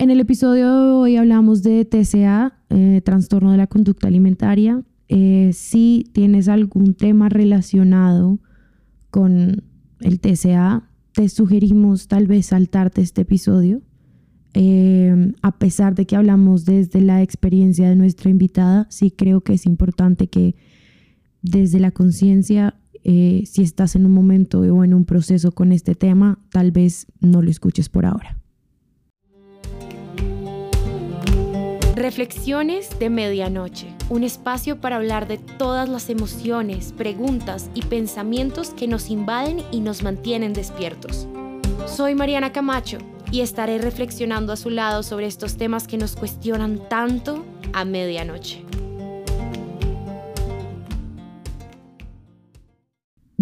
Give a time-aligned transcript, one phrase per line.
[0.00, 4.82] En el episodio de hoy hablamos de TCA, eh, trastorno de la conducta alimentaria.
[5.08, 8.38] Eh, si tienes algún tema relacionado
[9.10, 9.62] con
[10.00, 13.82] el TCA, te sugerimos tal vez saltarte este episodio.
[14.54, 19.52] Eh, a pesar de que hablamos desde la experiencia de nuestra invitada, sí creo que
[19.52, 20.56] es importante que
[21.42, 22.74] desde la conciencia,
[23.04, 27.42] si estás en un momento o en un proceso con este tema, tal vez no
[27.42, 28.39] lo escuches por ahora.
[32.00, 38.88] Reflexiones de Medianoche, un espacio para hablar de todas las emociones, preguntas y pensamientos que
[38.88, 41.28] nos invaden y nos mantienen despiertos.
[41.86, 42.96] Soy Mariana Camacho
[43.30, 48.64] y estaré reflexionando a su lado sobre estos temas que nos cuestionan tanto a medianoche.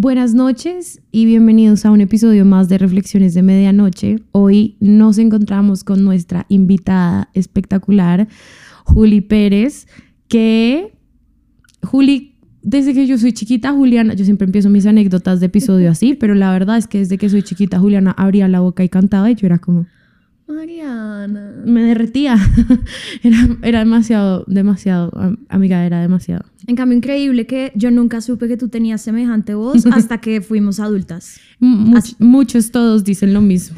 [0.00, 4.22] Buenas noches y bienvenidos a un episodio más de Reflexiones de Medianoche.
[4.30, 8.28] Hoy nos encontramos con nuestra invitada espectacular,
[8.84, 9.88] Juli Pérez,
[10.28, 10.92] que
[11.82, 16.14] Juli, desde que yo soy chiquita, Juliana, yo siempre empiezo mis anécdotas de episodio así,
[16.14, 19.28] pero la verdad es que desde que soy chiquita, Juliana abría la boca y cantaba
[19.32, 19.86] y yo era como...
[20.48, 21.62] Mariana.
[21.64, 22.36] Me derretía.
[23.22, 25.12] era, era demasiado, demasiado,
[25.48, 26.44] amiga, era demasiado.
[26.66, 30.80] En cambio, increíble que yo nunca supe que tú tenías semejante voz hasta que fuimos
[30.80, 31.40] adultas.
[31.60, 33.76] Much, muchos, todos dicen lo mismo.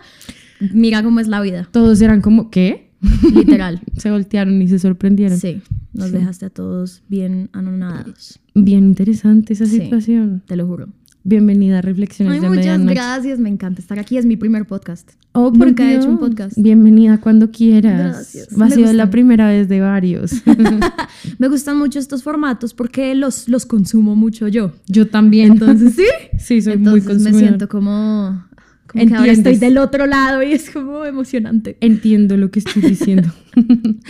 [0.72, 1.68] Mira cómo es la vida.
[1.72, 2.92] Todos eran como, ¿qué?
[3.34, 3.80] Literal.
[3.96, 5.38] se voltearon y se sorprendieron.
[5.38, 5.60] Sí,
[5.92, 6.12] nos sí.
[6.12, 8.38] dejaste a todos bien anonadados.
[8.54, 10.42] Bien interesante esa situación.
[10.46, 10.88] Te lo juro.
[11.24, 12.94] Bienvenida a Reflexiones Ay, de muchas Medianoche.
[12.94, 14.16] gracias, me encanta estar aquí.
[14.16, 15.12] Es mi primer podcast.
[15.32, 16.58] Oh, Nunca he hecho un podcast.
[16.58, 18.34] Bienvenida cuando quieras.
[18.34, 18.48] Gracias.
[18.60, 20.42] Va a ser la primera vez de varios.
[21.38, 24.72] me gustan mucho estos formatos porque los, los consumo mucho yo.
[24.88, 25.52] Yo también.
[25.52, 26.02] Entonces, sí.
[26.38, 27.46] sí, soy muy Entonces me consumidora.
[27.46, 28.44] siento como,
[28.88, 29.38] como que ahora Entiendes.
[29.38, 31.76] estoy del otro lado y es como emocionante.
[31.80, 33.28] Entiendo lo que estoy diciendo.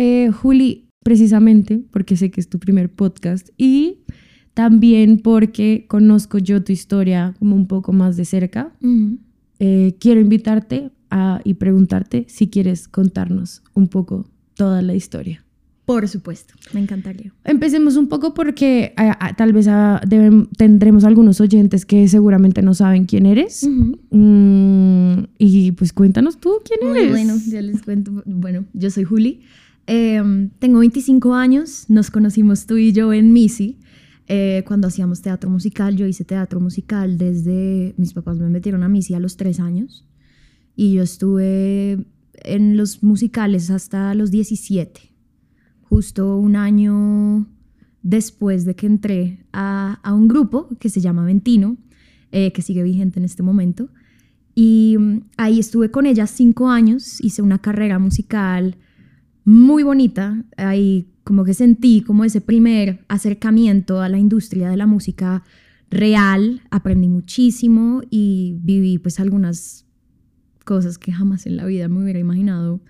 [0.00, 4.04] Eh, Juli, precisamente porque sé que es tu primer podcast y
[4.62, 8.72] también porque conozco yo tu historia como un poco más de cerca,
[9.60, 15.44] eh, quiero invitarte a, y preguntarte si quieres contarnos un poco toda la historia.
[15.84, 17.32] Por supuesto, me encantaría.
[17.44, 18.94] Empecemos un poco porque
[19.36, 23.64] tal vez deben- tendremos algunos oyentes que seguramente no saben quién eres.
[24.10, 27.10] Mm, y pues cuéntanos tú quién Muy eres.
[27.12, 28.24] bueno, ya les cuento.
[28.26, 29.40] Bueno, yo soy Juli.
[29.86, 30.20] Eh,
[30.58, 31.84] tengo 25 años.
[31.88, 33.76] Nos conocimos tú y yo en Misi.
[34.28, 37.94] Eh, cuando hacíamos teatro musical, yo hice teatro musical desde.
[37.96, 40.06] Mis papás me metieron a Misi a los 3 años.
[40.76, 45.00] Y yo estuve en los musicales hasta los 17.
[45.82, 47.48] Justo un año
[48.02, 51.78] después de que entré a, a un grupo que se llama Ventino,
[52.30, 53.88] eh, que sigue vigente en este momento.
[54.54, 58.76] Y mm, ahí estuve con ella cinco años, hice una carrera musical
[59.44, 60.44] muy bonita.
[60.58, 65.44] Ahí como que sentí como ese primer acercamiento a la industria de la música
[65.90, 66.62] real.
[66.70, 69.84] Aprendí muchísimo y viví pues algunas
[70.64, 72.80] cosas que jamás en la vida me hubiera imaginado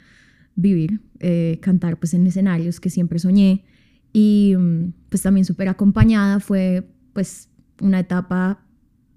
[0.54, 1.00] vivir.
[1.18, 3.64] Eh, cantar pues en escenarios que siempre soñé.
[4.12, 6.38] Y mm, pues también súper acompañada.
[6.38, 7.48] Fue pues
[7.80, 8.64] una etapa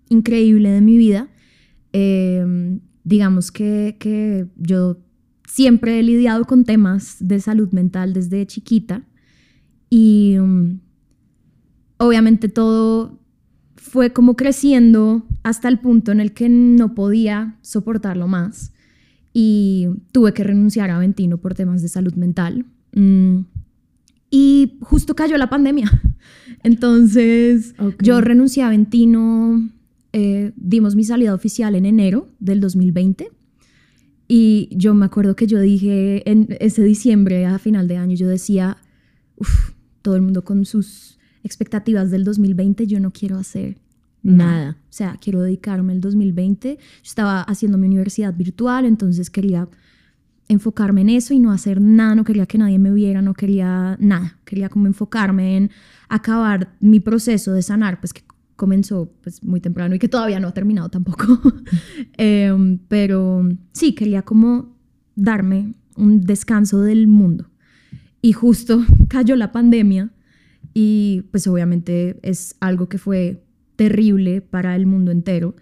[0.10, 1.30] increíble de mi vida.
[1.94, 4.98] Eh, digamos que, que yo
[5.48, 9.06] siempre he lidiado con temas de salud mental desde chiquita
[9.92, 10.80] y um,
[11.98, 13.20] obviamente todo
[13.76, 18.74] fue como creciendo hasta el punto en el que no podía soportarlo más
[19.34, 22.66] y tuve que renunciar a Ventino por temas de salud mental.
[22.94, 23.40] Mm,
[24.30, 25.92] y justo cayó la pandemia.
[26.64, 29.70] Entonces yo renuncié a Ventino,
[30.14, 33.30] eh, dimos mi salida oficial en enero del 2020.
[34.30, 38.30] Y yo me acuerdo que yo dije en ese diciembre, a final de año, yo
[38.30, 38.78] decía,
[39.36, 43.78] "Uf, todo el mundo con sus expectativas del 2020, yo no quiero hacer
[44.24, 44.78] nada.
[44.84, 46.78] O sea, quiero dedicarme el 2020.
[46.78, 49.68] Yo estaba haciendo mi universidad virtual, entonces quería
[50.48, 53.96] enfocarme en eso y no hacer nada, no quería que nadie me viera, no quería
[54.00, 55.72] nada, quería como enfocarme en
[56.10, 58.24] acabar mi proceso de sanar, pues que
[58.58, 61.26] comenzó pues muy temprano y que todavía no ha terminado tampoco.
[62.18, 64.76] Em, pero sí, quería como
[65.16, 67.51] darme un descanso del mundo.
[68.22, 70.12] Y justo cayó la pandemia
[70.74, 73.44] y pues obviamente es algo que fue
[73.76, 75.56] terrible para el mundo entero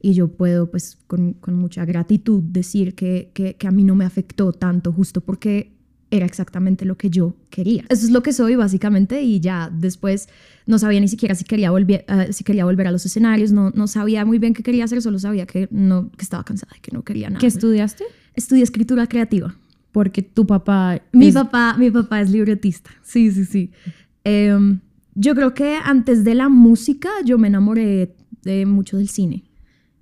[0.00, 3.94] y yo puedo pues con, con mucha gratitud decir que, que, que a mí no
[3.94, 5.74] me afectó tanto justo porque
[6.10, 7.84] era exactamente lo que yo quería.
[7.88, 10.28] Eso es lo que soy básicamente y ya después
[10.66, 13.70] no sabía ni siquiera si quería volver, eh, si quería volver a los escenarios, no,
[13.70, 16.80] no sabía muy bien qué quería hacer, solo sabía que, no, que estaba cansada y
[16.80, 17.40] que no quería nada.
[17.40, 18.04] ¿Qué estudiaste?
[18.34, 19.56] Estudié escritura creativa.
[19.94, 21.00] Porque tu papá...
[21.12, 23.70] Mi, papá, mi papá es libretista, sí, sí, sí.
[24.24, 24.80] Em,
[25.14, 29.44] yo creo que antes de la música yo me enamoré de mucho del cine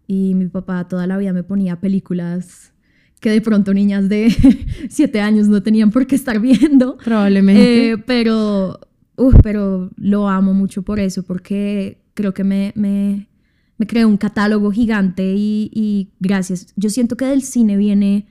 [0.07, 2.73] y mi papá toda la vida me ponía películas
[3.21, 4.35] que de pronto niñas de
[4.89, 6.97] siete años no tenían por qué estar viendo.
[6.97, 7.91] Probablemente.
[7.91, 8.81] Eh, pero,
[9.43, 13.29] pero lo amo mucho por eso, porque creo que me, me,
[13.77, 16.73] me creó un catálogo gigante y, y, gracias.
[16.77, 18.27] Yo siento que del cine viene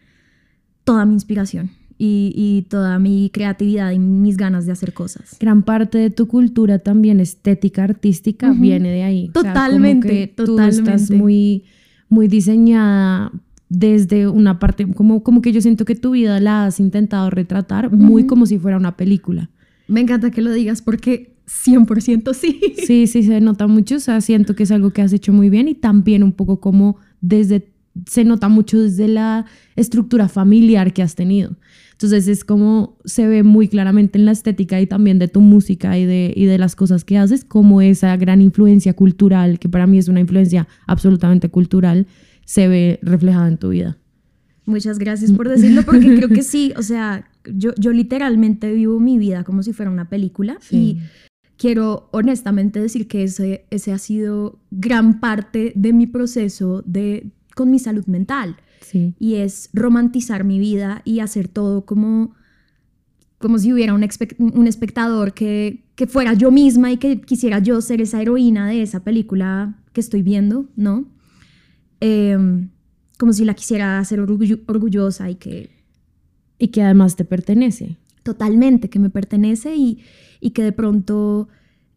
[0.84, 1.72] toda mi inspiración.
[1.98, 5.38] Y, y, toda mi creatividad y mis ganas de hacer cosas.
[5.40, 9.30] Gran parte de tu cultura también estética, artística, viene de ahí.
[9.32, 10.34] Totalmente, totalmente.
[10.34, 11.66] Tú estás muy,
[12.10, 13.32] muy diseñada
[13.70, 17.90] desde una parte, como, como que yo siento que tu vida la has intentado retratar
[17.92, 19.50] muy como si fuera una película.
[19.88, 22.60] Me encanta que lo digas porque 100% sí.
[22.86, 25.50] Sí, sí, se nota mucho, o sea, siento que es algo que has hecho muy
[25.50, 27.71] bien y también un poco como desde,
[28.08, 29.46] se nota mucho desde la
[29.76, 31.58] estructura familiar que has tenido.
[31.92, 35.98] Entonces es como se ve muy claramente en la estética y también de tu música
[35.98, 39.86] y de, y de las cosas que haces, como esa gran influencia cultural, que para
[39.86, 42.08] mí es una influencia absolutamente cultural,
[42.46, 43.98] se ve reflejada en tu vida.
[44.66, 49.18] Muchas gracias por decirlo, porque creo que sí, o sea, yo, yo literalmente vivo mi
[49.18, 51.00] vida como si fuera una película y
[51.58, 57.72] quiero honestamente decir que ese, ese ha sido gran parte de mi proceso de, con
[57.72, 58.58] mi salud mental.
[58.82, 59.16] Sí.
[59.20, 62.34] Y es romantizar mi vida y hacer todo como,
[63.38, 64.06] como si hubiera un,
[64.40, 68.82] un espectador que, que fuera yo misma y que quisiera yo ser esa heroína de
[68.82, 71.06] esa película que estoy viendo, ¿no?
[72.00, 72.70] Em,
[73.18, 75.70] como si la quisiera hacer orgullosa y que...
[76.58, 77.98] Y que además te pertenece.
[78.24, 80.00] Totalmente, que me pertenece y,
[80.40, 81.48] y que de pronto,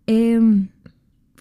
[0.07, 0.69] em,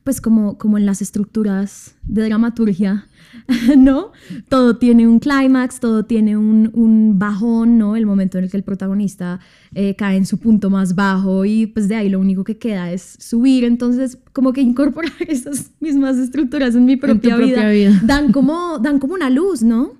[0.03, 3.07] pues como, como en las estructuras de dramaturgia,
[3.77, 4.11] ¿no?
[4.49, 7.95] Todo tiene un clímax, todo tiene un, un, bajón, ¿no?
[7.95, 9.39] El momento en el que el protagonista
[9.73, 12.91] eh, cae en su punto más bajo y pues de ahí lo único que queda
[12.91, 13.63] es subir.
[13.63, 19.13] Entonces, como que incorporar esas mismas estructuras en mi propia, vida, Dan, como, dan como
[19.13, 19.93] una luz, ¿no?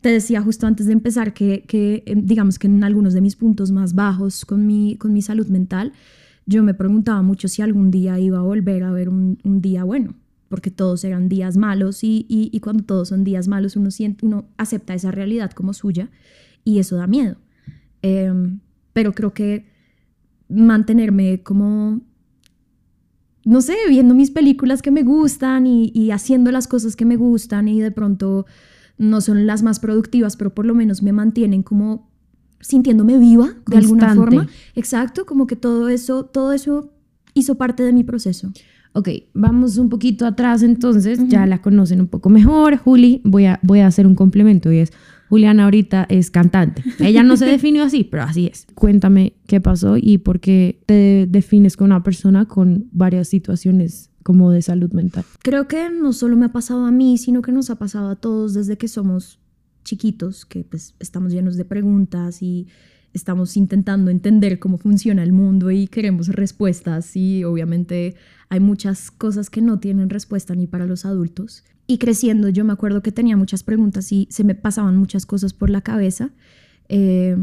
[0.00, 3.36] Te decía justo antes de empezar que, que eh, digamos que en algunos de mis
[3.36, 5.92] puntos más bajos con mi, con mi salud mental,
[6.50, 9.84] yo me preguntaba mucho si algún día iba a volver a ver un, un día
[9.84, 10.14] bueno
[10.48, 14.46] porque todos eran días malos y, y, cuando todos son días malos uno, siente, uno
[14.56, 16.10] acepta esa realidad como suya
[16.64, 17.36] y eso da miedo.
[18.02, 18.58] Em,
[18.92, 19.66] pero creo que
[20.48, 22.00] mantenerme como,
[23.44, 27.14] no sé, viendo mis películas que me gustan y, y, haciendo las cosas que me
[27.14, 28.44] gustan y de pronto
[28.98, 32.09] no son las más productivas, pero por lo menos me mantienen como
[32.60, 34.48] sintiéndome viva de alguna forma.
[34.74, 36.92] Exacto, como que todo eso, todo eso
[37.34, 38.52] hizo parte de mi proceso.
[38.92, 42.76] Ok, vamos un poquito atrás entonces, ya la conocen un poco mejor.
[42.76, 44.92] Juli, voy a, voy a hacer un complemento y es,
[45.28, 46.82] Juliana ahorita es cantante.
[46.98, 48.66] Ella no se definió así, pero así es.
[48.74, 54.50] Cuéntame qué pasó y por qué te defines con una persona con varias situaciones como
[54.50, 55.24] de salud mental.
[55.42, 58.16] Creo que no solo me ha pasado a mí, sino que nos ha pasado a
[58.16, 59.39] todos desde que somos
[59.84, 62.68] chiquitos, que pues estamos llenos de preguntas y
[63.12, 68.14] estamos intentando entender cómo funciona el mundo y queremos respuestas y obviamente
[68.48, 71.64] hay muchas cosas que no tienen respuesta ni para los adultos.
[71.86, 75.52] Y creciendo yo me acuerdo que tenía muchas preguntas y se me pasaban muchas cosas
[75.52, 76.30] por la cabeza
[76.88, 77.36] eh,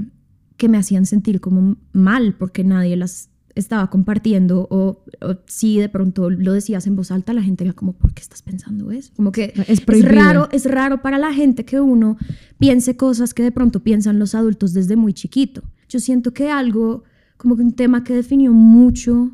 [0.55, 5.03] que me hacían sentir como mal porque nadie las estaba compartiendo o,
[5.45, 8.41] si de pronto lo decías en voz alta, la gente era como, ¿por qué estás
[8.41, 9.11] pensando eso?
[9.15, 12.17] Como que es, es, raro, es raro para la gente que uno
[12.59, 15.63] piense cosas que de pronto piensan los adultos desde muy chiquito.
[15.89, 17.03] Yo siento que algo,
[17.37, 19.31] como que un tema que definió mucho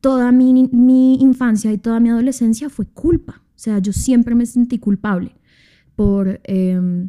[0.00, 3.42] toda mi, mi infancia y toda mi adolescencia fue culpa.
[3.54, 5.34] O sea, yo siempre me sentí culpable
[5.94, 6.40] por...
[6.44, 7.08] Eh,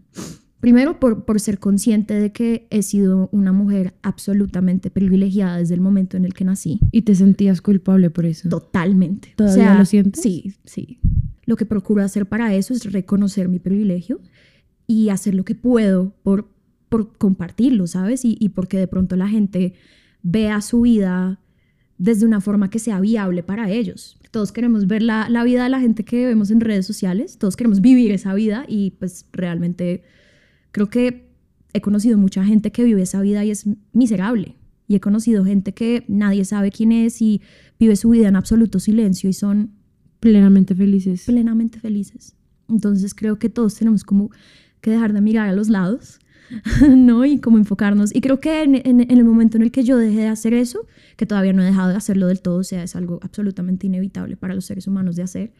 [0.63, 5.81] Primero, por, por ser consciente de que he sido una mujer absolutamente privilegiada desde el
[5.81, 6.79] momento en el que nací.
[6.89, 8.47] ¿Y te sentías culpable por eso?
[8.47, 9.33] Totalmente.
[9.35, 10.23] ¿Todavía lo sientes?
[10.23, 10.99] Sí, sí.
[11.45, 14.21] Lo que procuro hacer para eso es reconocer mi privilegio
[14.87, 16.47] y hacer lo que puedo por,
[16.87, 18.23] por compartirlo, ¿sabes?
[18.23, 19.73] Y, y porque de pronto la gente
[20.21, 21.41] vea su vida
[21.97, 24.17] desde una forma que sea viable para ellos.
[24.31, 27.57] Todos queremos ver la, la vida de la gente que vemos en redes sociales, todos
[27.57, 30.03] queremos vivir esa vida y pues realmente
[30.73, 31.29] Creo que
[31.71, 34.57] he conocido mucha gente que vive esa vida y es miserable.
[34.89, 37.41] Y he conocido gente que nadie sabe quién es y
[37.79, 39.71] vive su vida en absoluto silencio y son
[40.19, 41.23] plenamente felices.
[41.25, 42.35] Plenamente felices.
[42.67, 44.29] Entonces creo que todos tenemos como
[44.81, 46.19] que dejar de mirar a los lados
[46.89, 47.25] ¿no?
[47.25, 48.13] Y como enfocarnos.
[48.13, 50.85] Y creo que en, en, el momento en el que yo dejé de hacer eso,
[51.17, 54.37] que todavía no he dejado de hacerlo del todo, o sea, es algo absolutamente inevitable
[54.37, 55.53] para los seres humanos de hacer,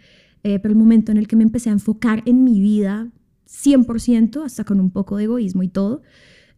[0.44, 3.10] eh, pero el momento en el que me empecé a enfocar en mi vida
[3.48, 6.02] 100%, hasta con un poco de egoísmo y todo,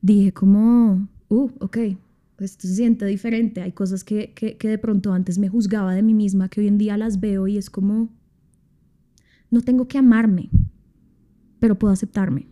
[0.01, 1.77] dije como, uh, ok,
[2.39, 3.62] esto se siente diferente.
[3.62, 6.68] Hay cosas que, que, que de pronto antes me juzgaba de mí misma, que hoy
[6.68, 8.10] en día las veo y es como,
[9.51, 10.50] no tengo que amarme,
[11.60, 12.48] pero puedo aceptarme,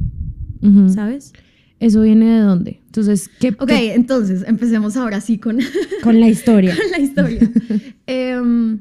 [0.93, 1.33] ¿sabes?
[1.79, 2.81] ¿Eso viene de dónde?
[2.85, 3.49] Entonces, ¿qué?
[3.59, 5.59] Ok, entonces empecemos ahora sí con...
[6.01, 6.73] Con la historia.
[6.81, 7.51] con la historia.
[8.07, 8.79] Em,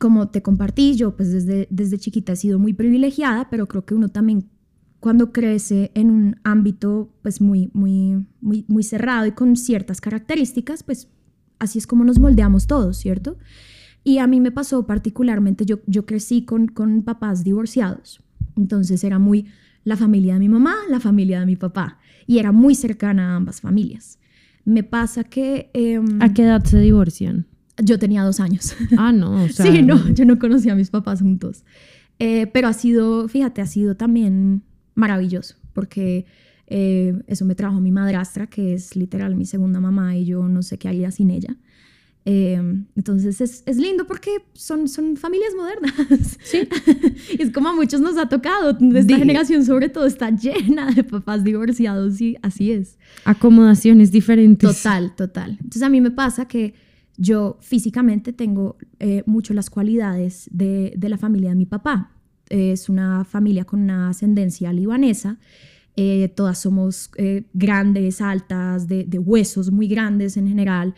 [0.00, 3.94] como te compartí, yo pues desde, desde chiquita he sido muy privilegiada, pero creo que
[3.94, 4.48] uno también
[4.98, 10.82] cuando crece en un ámbito pues muy, muy, muy, muy cerrado y con ciertas características,
[10.82, 11.08] pues
[11.58, 13.36] así es como nos moldeamos todos, ¿cierto?
[14.02, 18.22] Y a mí me pasó particularmente, yo, yo crecí con, con papás divorciados,
[18.56, 19.48] entonces era muy
[19.84, 23.36] la familia de mi mamá, la familia de mi papá, y era muy cercana a
[23.36, 24.18] ambas familias.
[24.64, 25.70] Me pasa que...
[25.74, 27.49] Em, ¿A qué edad se divorcian?
[27.82, 28.74] Yo tenía dos años.
[28.96, 29.44] Ah, no.
[29.44, 31.64] O sea, sí, no, yo no conocía a mis papás juntos.
[32.18, 34.62] Eh, pero ha sido, fíjate, ha sido también
[34.94, 36.26] maravilloso, porque
[36.66, 40.62] eh, eso me trajo mi madrastra, que es literal mi segunda mamá, y yo no
[40.62, 41.56] sé qué haría sin ella.
[42.26, 46.38] Em, entonces es, es, lindo porque son, son familias modernas.
[46.42, 46.68] Sí.
[47.38, 48.76] es como a muchos nos ha tocado.
[48.94, 52.98] Esta generación sobre todo está llena de papás divorciados y así es.
[53.24, 54.76] Acomodaciones diferentes.
[54.76, 55.52] Total, total.
[55.52, 56.74] Entonces a mí me pasa que
[57.20, 62.12] yo físicamente tengo eh, mucho las cualidades de, de, la familia de mi papá.
[62.48, 65.38] es una familia con una ascendencia libanesa.
[65.96, 70.94] Eh, todas somos eh, grandes, altas, de, de huesos muy grandes en general.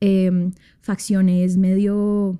[0.00, 2.38] Em, facciones medio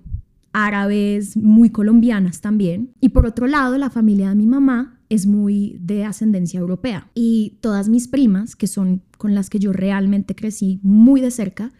[0.55, 2.95] árabes, muy colombianas también.
[3.03, 7.11] Y por otro lado, la familia de mi mamá es muy de ascendencia europea.
[7.15, 11.73] Y todas mis primas, que son con las que yo realmente crecí muy de cerca,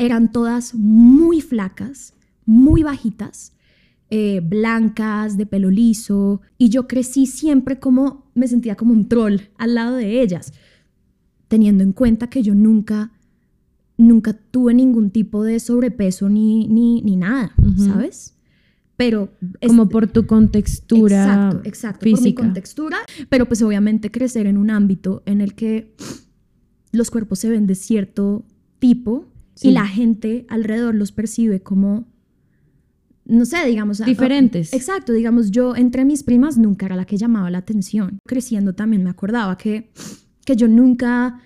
[0.00, 2.14] eran todas muy flacas,
[2.46, 3.52] muy bajitas,
[4.08, 6.40] eh, blancas, de pelo liso.
[6.56, 10.54] Y yo crecí siempre como, me sentía como un troll al lado de ellas,
[11.48, 13.12] teniendo en cuenta que yo nunca
[13.98, 18.34] nunca tuve ningún tipo de sobrepeso ni, ni, ni nada, ¿sabes?
[18.96, 19.30] Pero...
[19.66, 22.96] Como por tu contextura Exacto, exacto, por mi contextura.
[23.28, 25.94] Pero pues obviamente crecer en un ámbito en el que
[26.92, 28.46] los cuerpos se ven de cierto
[28.78, 29.29] tipo
[29.62, 32.06] y la gente alrededor los percibe como
[33.26, 34.04] no sé, digamos...
[34.04, 34.72] Diferentes.
[34.72, 38.18] exacto, digamos, yo entre mis primas nunca era la que llamaba la atención.
[38.26, 39.92] Creciendo también me acordaba que,
[40.44, 41.40] que yo nunca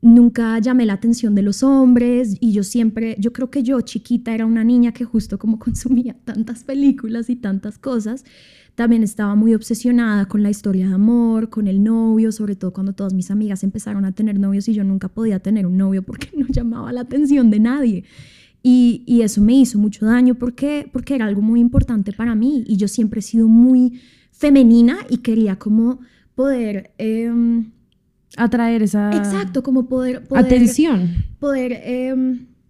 [0.00, 4.34] nunca llamé la atención de los hombres y yo siempre, yo creo que yo chiquita
[4.34, 8.24] era una niña que justo como consumía tantas películas y tantas cosas,
[8.78, 12.92] también estaba muy obsesionada con la historia de amor, con el novio, sobre todo cuando
[12.92, 16.28] todas mis amigas empezaron a tener novios y yo nunca podía tener un novio porque
[16.36, 18.04] no llamaba la atención de nadie.
[18.62, 22.62] Y, y eso me hizo mucho daño porque, porque era algo muy importante para mí
[22.68, 25.98] y yo siempre he sido muy femenina y quería como
[26.36, 26.92] poder...
[26.98, 27.32] Eh,
[28.36, 29.10] atraer esa...
[29.10, 30.22] Exacto, como poder...
[30.36, 31.24] atención.
[31.40, 32.14] Poder eh,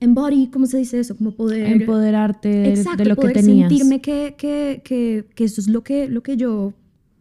[0.01, 1.17] embody, ¿cómo se dice eso?
[1.17, 1.67] Como poder...
[1.67, 3.69] Empoderarte de, exacto, de lo poder que tenías.
[3.69, 6.75] sentirme que, que, que, que, eso es lo que, lo que yo...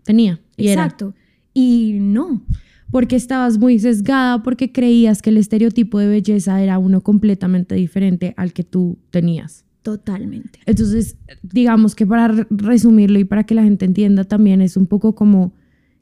[0.03, 0.39] Tenía.
[0.55, 1.13] Y exacto.
[1.53, 2.43] Y no.
[2.91, 8.34] Porque estabas muy sesgada, porque creías que el estereotipo de belleza era uno completamente diferente
[8.38, 9.65] al que tú tenías.
[9.81, 10.60] Totalmente.
[10.65, 15.15] Entonces, digamos que para resumirlo y para que la gente entienda también es un poco
[15.15, 15.53] como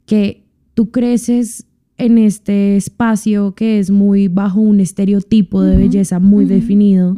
[0.06, 1.66] que tú creces
[1.98, 7.16] en este espacio que es muy bajo un estereotipo de belleza muy definido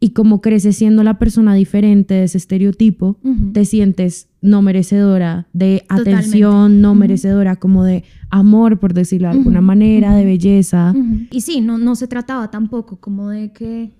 [0.00, 3.18] y como creces siendo la persona diferente de ese estereotipo,
[3.52, 9.60] te sientes no merecedora de atención, no merecedora como de amor, por decirlo de alguna
[9.60, 10.94] manera, de belleza.
[11.30, 13.92] Y sí, no, no se trataba tampoco como de que,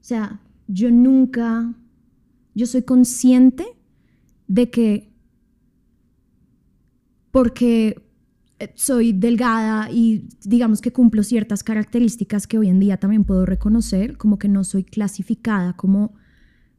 [0.00, 1.74] o sea, yo nunca,
[2.54, 3.64] yo soy consciente
[4.46, 5.12] de que
[7.30, 8.00] porque
[8.74, 14.16] soy delgada y digamos que cumplo ciertas características que hoy en día también puedo reconocer,
[14.16, 16.14] como que no soy clasificada como,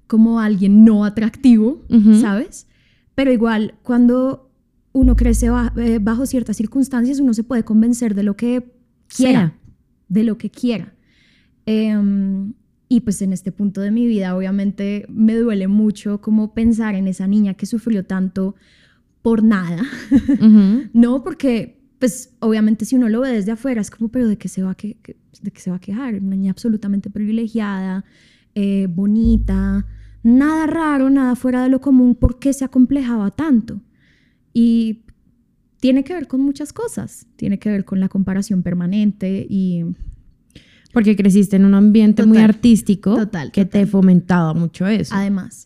[0.07, 1.85] como alguien no atractivo,
[2.19, 2.67] ¿sabes?
[3.15, 4.49] Pero igual, cuando
[4.91, 8.73] uno crece eh, bajo ciertas circunstancias, uno se puede convencer de lo que
[9.07, 9.55] quiera,
[10.07, 10.93] de lo que quiera.
[11.65, 12.53] Em,
[12.87, 17.07] y pues en este punto de mi vida, obviamente, me duele mucho como pensar en
[17.07, 18.55] esa niña que sufrió tanto
[19.21, 19.83] por nada,
[20.93, 24.47] no porque, pues obviamente si uno lo ve desde afuera es como, pero ¿de qué
[24.47, 24.97] se va a, que,
[25.41, 26.15] de qué se va a quejar?
[26.15, 28.05] Una niña absolutamente privilegiada,
[28.55, 29.85] eh, bonita,
[30.23, 33.81] nada raro, nada fuera de lo común, ¿por qué se acomplejaba tanto?
[34.53, 35.03] Y
[35.79, 37.25] tiene que ver con muchas cosas.
[37.35, 39.85] Tiene que ver con la comparación permanente y...
[40.91, 45.13] Porque creciste en un ambiente muy artístico total, que te fomentaba mucho eso.
[45.15, 45.65] Además,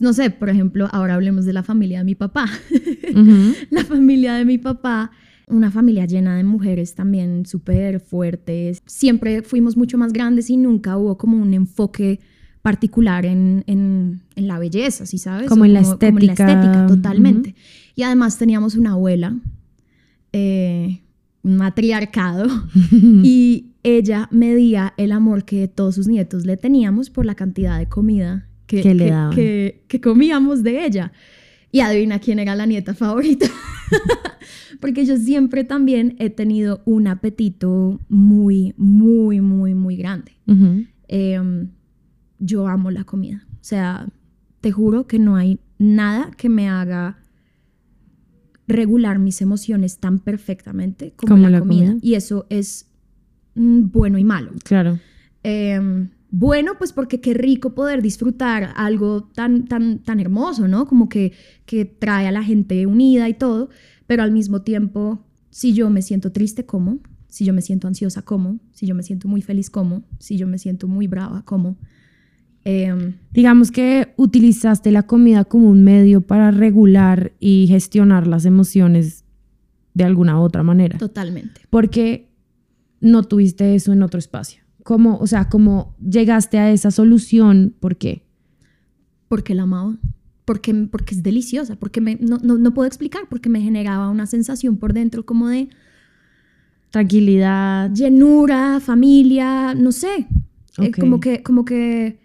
[0.00, 2.46] no sé, por ejemplo, ahora hablemos de la familia de mi papá.
[3.70, 5.10] La familia de mi papá,
[5.48, 8.82] una familia llena de mujeres también súper fuertes.
[8.86, 12.20] Siempre fuimos mucho más grandes y nunca hubo como un enfoque
[12.62, 15.48] particular en, en- en la belleza, ¿sí sabes?
[15.48, 16.48] Como en la Como en la estética.
[16.52, 17.54] estética, totalmente.
[17.94, 19.36] Y además teníamos una abuela,
[20.32, 21.00] eh,
[21.42, 22.46] un matriarcado,
[23.22, 27.86] y ella medía el amor que todos sus nietos le teníamos por la cantidad de
[27.88, 29.34] comida que, Que le daban.
[29.34, 31.12] que- que comíamos de ella.
[31.72, 33.46] Y adivina quién era la nieta favorita.
[34.80, 40.32] Porque yo siempre también he tenido un apetito muy, muy, muy, muy grande.
[41.08, 41.68] Em,
[42.38, 43.46] yo amo la comida.
[43.54, 44.06] O sea,
[44.60, 47.18] te juro que no hay nada que me haga
[48.68, 51.86] regular mis emociones tan perfectamente como, Como la, la comida.
[51.86, 51.98] comida.
[52.02, 52.86] Y eso es
[53.54, 54.52] mm, bueno y malo.
[54.64, 54.98] Claro.
[55.42, 60.86] Em, bueno, pues porque qué rico poder disfrutar algo tan, tan, tan hermoso, ¿no?
[60.86, 61.32] Como que,
[61.64, 63.70] que trae a la gente unida y todo,
[64.06, 68.20] pero al mismo tiempo, si yo me siento triste, como, si yo me siento ansiosa,
[68.20, 71.78] como, si yo me siento muy feliz, como, si yo me siento muy brava, como.
[72.64, 79.24] Em, Digamos que utilizaste la comida como un medio para regular y gestionar las emociones
[79.94, 80.98] de alguna otra manera.
[80.98, 81.62] totalmente.
[81.70, 82.28] Porque
[83.00, 84.65] no tuviste eso en otro espacio.
[84.86, 87.74] ¿Cómo, o sea, cómo llegaste a esa solución?
[87.80, 88.22] ¿Por qué?
[89.26, 89.96] Porque la amaba.
[90.44, 94.26] Porque, porque es deliciosa, porque me, no, no, no puedo explicar, porque me generaba una
[94.26, 95.70] sensación por dentro como de,
[96.90, 97.92] Tranquilidad.
[97.92, 100.28] llenura, familia, no sé.
[100.78, 102.20] Eh, como que, como que,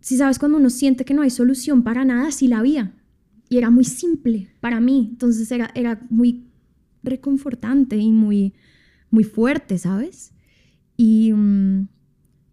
[0.00, 2.92] si sabes, cuando uno siente que no hay solución para nada, sí la había.
[3.48, 5.10] Y era muy simple para mí.
[5.12, 6.48] Entonces era, era muy
[7.04, 8.52] reconfortante y muy,
[9.10, 10.32] muy fuerte, ¿sabes?
[10.96, 11.88] Y mm,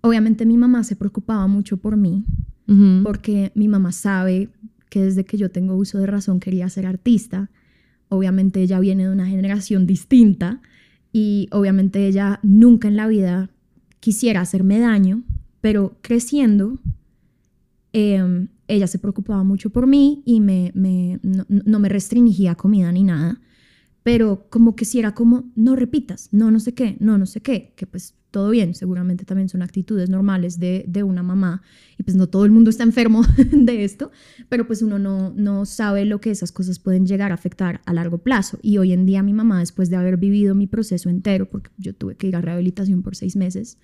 [0.02, 2.26] obviamente mi mamá se preocupaba mucho por mí,
[2.68, 3.04] Ujú.
[3.04, 4.50] porque mi mamá sabe
[4.90, 7.50] que desde que yo tengo uso de razón quería ser artista.
[8.10, 10.62] Obviamente ella viene de una generación distinta
[11.12, 13.50] y obviamente ella nunca en la vida
[14.00, 15.24] quisiera hacerme daño,
[15.62, 16.80] pero creciendo,
[17.94, 22.92] eh, ella se preocupaba mucho por mí y me, me- no, no me restringía comida
[22.92, 23.40] ni nada,
[24.04, 27.42] pero como que si era como, no repitas, no, no sé qué, no, no sé
[27.42, 31.62] qué, que pues todo bien, seguramente también son actitudes normales de, de una mamá
[32.00, 34.12] y pues no todo el mundo está enfermo de esto,
[34.50, 37.94] pero pues uno no, no sabe lo que esas cosas pueden llegar a afectar a
[37.94, 38.58] largo plazo.
[38.64, 41.94] Y hoy en día mi mamá, después de haber vivido mi proceso entero, porque yo
[41.94, 43.78] tuve que ir a rehabilitación por seis meses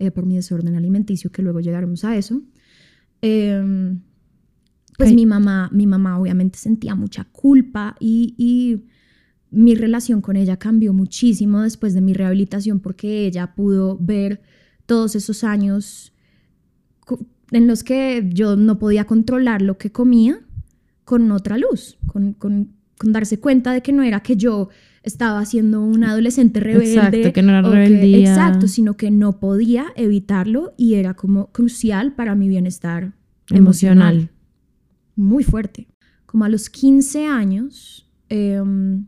[0.00, 2.42] eh, por mi desorden alimenticio, que luego llegaremos a eso,
[3.20, 4.00] em,
[4.98, 5.14] pues Ay.
[5.14, 8.82] mi mamá, mi mamá obviamente sentía mucha culpa y, y
[9.52, 14.42] mi relación con ella cambió muchísimo después de mi rehabilitación porque ella pudo ver
[14.86, 16.12] todos esos años
[17.50, 20.40] en los que yo no podía controlar lo que comía
[21.04, 24.68] con otra luz, con, con- con darse cuenta de que no era que yo
[25.02, 26.94] estaba siendo una adolescente rebelde.
[26.94, 28.30] Exacto, que no era rebeldía.
[28.30, 33.12] exacto, sino que no podía evitarlo y era como crucial para mi bienestar
[33.50, 34.14] Emocional.
[34.14, 34.30] emocional.
[35.16, 35.88] Muy fuerte.
[36.26, 39.06] Como a los 15 años, em,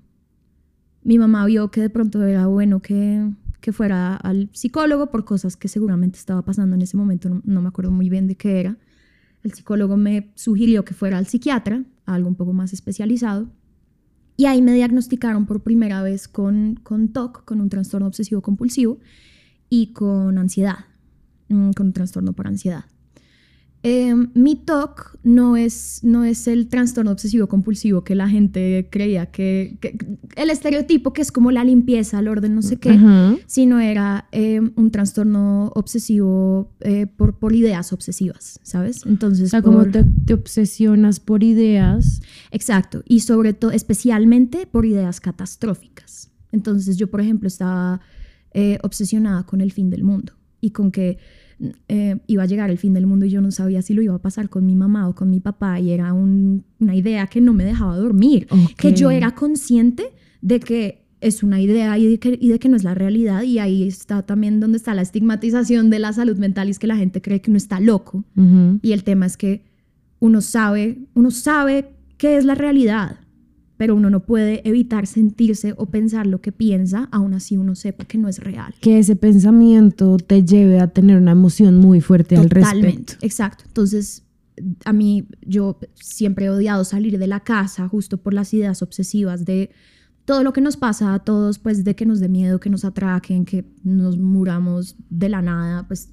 [1.04, 5.56] mi mamá vio que de pronto era bueno que, que fuera al psicólogo por cosas
[5.56, 8.60] que seguramente estaba pasando en ese momento, no, no me acuerdo muy bien de qué
[8.60, 8.76] era.
[9.42, 13.48] El psicólogo me sugirió que fuera al psiquiatra, algo un poco más especializado.
[14.36, 18.98] Y ahí me diagnosticaron por primera vez con, con TOC, con un trastorno obsesivo compulsivo,
[19.68, 20.86] y con ansiedad,
[21.48, 22.84] mm, con un trastorno por ansiedad.
[23.86, 29.26] Eh, mi TOC no es, no es el trastorno obsesivo compulsivo que la gente creía
[29.26, 32.98] que, que- el estereotipo que es como la limpieza, el orden, no sé qué,
[33.46, 39.04] sino era eh, un trastorno obsesivo eh, por, por ideas obsesivas, ¿sabes?
[39.04, 39.84] Entonces, O sea, como
[40.24, 42.22] te obsesionas por ideas.
[42.52, 46.30] Exacto, y sobre todo, especialmente por ideas catastróficas.
[46.52, 48.00] Entonces yo, por ejemplo, estaba
[48.54, 51.18] eh, obsesionada con el fin del mundo y con que
[51.88, 54.14] eh, iba a llegar el fin del mundo y yo no sabía si lo iba
[54.14, 57.40] a pasar con mi mamá o con mi papá y era un- una idea que
[57.40, 58.46] no me dejaba dormir,
[58.78, 60.04] que yo era consciente
[60.42, 63.42] de que es una idea y de, que, y de que no es la realidad
[63.44, 66.86] y ahí está también donde está la estigmatización de la salud mental y es que
[66.86, 68.24] la gente cree que uno está loco.
[68.36, 68.78] Ujú.
[68.82, 69.62] y el tema es que
[70.20, 73.16] uno sabe, uno sabe qué es la realidad,
[73.76, 78.04] pero uno no puede evitar sentirse o pensar lo que piensa, aún así uno sepa
[78.04, 78.74] que no es real.
[78.80, 83.14] Que ese pensamiento te lleve a tener una emoción muy fuerte al respecto.
[83.20, 83.64] Exacto.
[83.66, 84.22] Entonces,
[84.84, 89.44] a mí, yo siempre he odiado salir de la casa justo por las ideas obsesivas
[89.44, 89.70] de
[90.24, 92.84] todo lo que nos pasa a todos, pues de que nos dé miedo, que nos
[92.84, 96.10] atraquen, que nos muramos de la nada, pues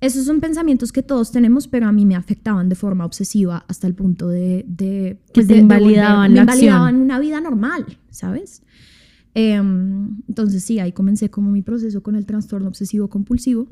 [0.00, 3.86] esos son pensamientos que todos tenemos, pero a mí me afectaban de forma obsesiva hasta
[3.86, 4.64] el punto de...
[4.68, 6.58] de que pues, te de- de invalidaban me la acción.
[6.64, 8.62] invalidaban una vida normal, ¿sabes?
[9.34, 13.68] Em, entonces sí, ahí comencé como mi proceso con el trastorno obsesivo compulsivo.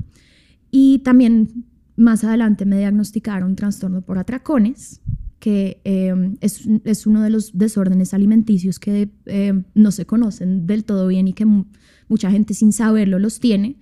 [0.71, 5.01] Y también más adelante me diagnosticaron trastorno por atracones,
[5.39, 10.83] que em, es, es uno de los desórdenes alimenticios que em, no se conocen del
[10.85, 11.65] todo bien y que mu-
[12.07, 13.77] mucha gente sin saberlo los tiene,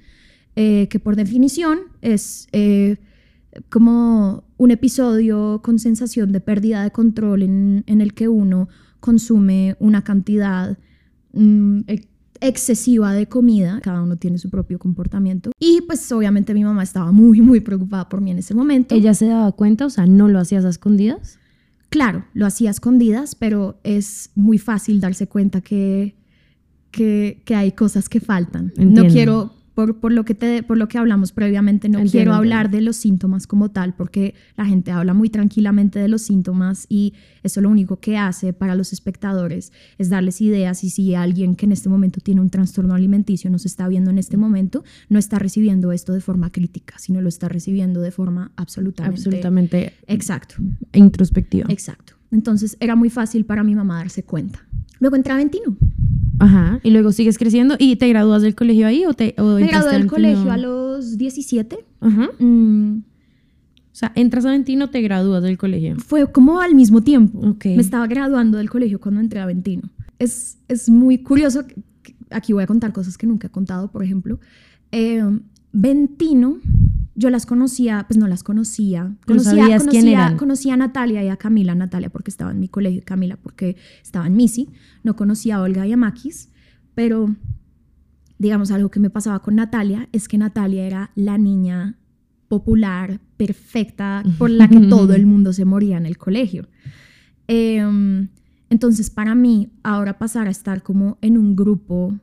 [0.55, 2.97] eh, que por definición es eh,
[3.69, 8.67] como un episodio con sensación de pérdida de control en, en el que uno
[8.99, 10.77] consume una cantidad
[11.33, 12.07] mm, ex-
[12.41, 15.51] excesiva de comida, cada uno tiene su propio comportamiento.
[15.59, 18.95] Y pues obviamente mi mamá estaba muy, muy preocupada por mí en ese momento.
[18.95, 19.85] ¿Ella se daba cuenta?
[19.85, 21.39] O sea, ¿no lo hacías a escondidas?
[21.89, 26.15] Claro, lo hacía a escondidas, pero es muy fácil darse cuenta que,
[26.91, 28.73] que, que hay cosas que faltan.
[28.77, 32.33] No quiero, por, por, lo que te, por lo que hablamos previamente, no Entiendo, quiero
[32.33, 32.77] hablar entiendo.
[32.77, 37.13] de los síntomas como tal, porque la gente habla muy tranquilamente de los síntomas y
[37.43, 41.65] eso lo único que hace para los espectadores es darles ideas y si alguien que
[41.65, 45.39] en este momento tiene un trastorno alimenticio nos está viendo en este momento, no está
[45.39, 49.19] recibiendo esto de forma crítica, sino lo está recibiendo de forma absolutamente...
[49.19, 50.55] Absolutamente Exacto.
[50.93, 51.65] introspectiva.
[51.69, 52.13] Exacto.
[52.31, 54.65] Entonces era muy fácil para mi mamá darse cuenta.
[55.03, 55.75] Luego entré a Ventino.
[56.39, 56.79] Ajá.
[56.81, 59.91] Y luego sigues creciendo y te gradúas del colegio ahí o te o Me gradué
[59.91, 61.77] del colegio a los 17.
[61.99, 62.29] Ajá.
[62.39, 63.01] Mm, O
[63.91, 65.97] sea, entras a Ventino, te gradúas del colegio.
[65.97, 67.37] fue como al mismo tiempo.
[67.49, 67.65] Ok.
[67.65, 69.83] Me estaba graduando del colegio cuando entré a Ventino.
[70.19, 71.65] Es, es muy curioso.
[72.29, 74.39] Aquí voy a contar cosas que nunca he contado, por ejemplo.
[74.93, 75.21] Eh,
[75.73, 76.59] Ventino,
[77.15, 79.15] yo las conocía, pues no las conocía.
[79.25, 81.75] Conocía, conocía- conocía a Natalia y a Camila.
[81.75, 84.69] Natalia porque estaba en mi colegio y Camila porque estaba en Misi.
[85.03, 86.49] No conocía a Olga y a Maquis,
[86.95, 87.35] pero
[88.39, 91.97] digamos algo que me pasaba con Natalia es que Natalia era la niña
[92.47, 96.67] popular, perfecta, por la que todo el mundo se moría en el colegio.
[97.47, 98.29] Em,
[98.69, 102.17] entonces, para mí, ahora pasar a estar como en un grupo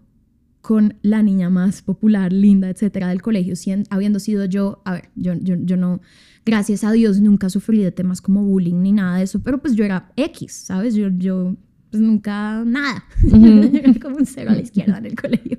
[0.60, 5.08] con la niña más popular, linda, etcétera, del colegio, sien- habiendo sido yo, a ver,
[5.16, 6.00] yo, yo, yo no,
[6.44, 9.74] gracias a Dios, nunca sufrí de temas como bullying ni nada de eso, pero pues
[9.74, 10.94] yo era X, ¿sabes?
[10.94, 11.56] Yo, yo
[11.90, 13.04] pues nunca, nada,
[13.72, 15.58] Era como un cero a la izquierda en el colegio.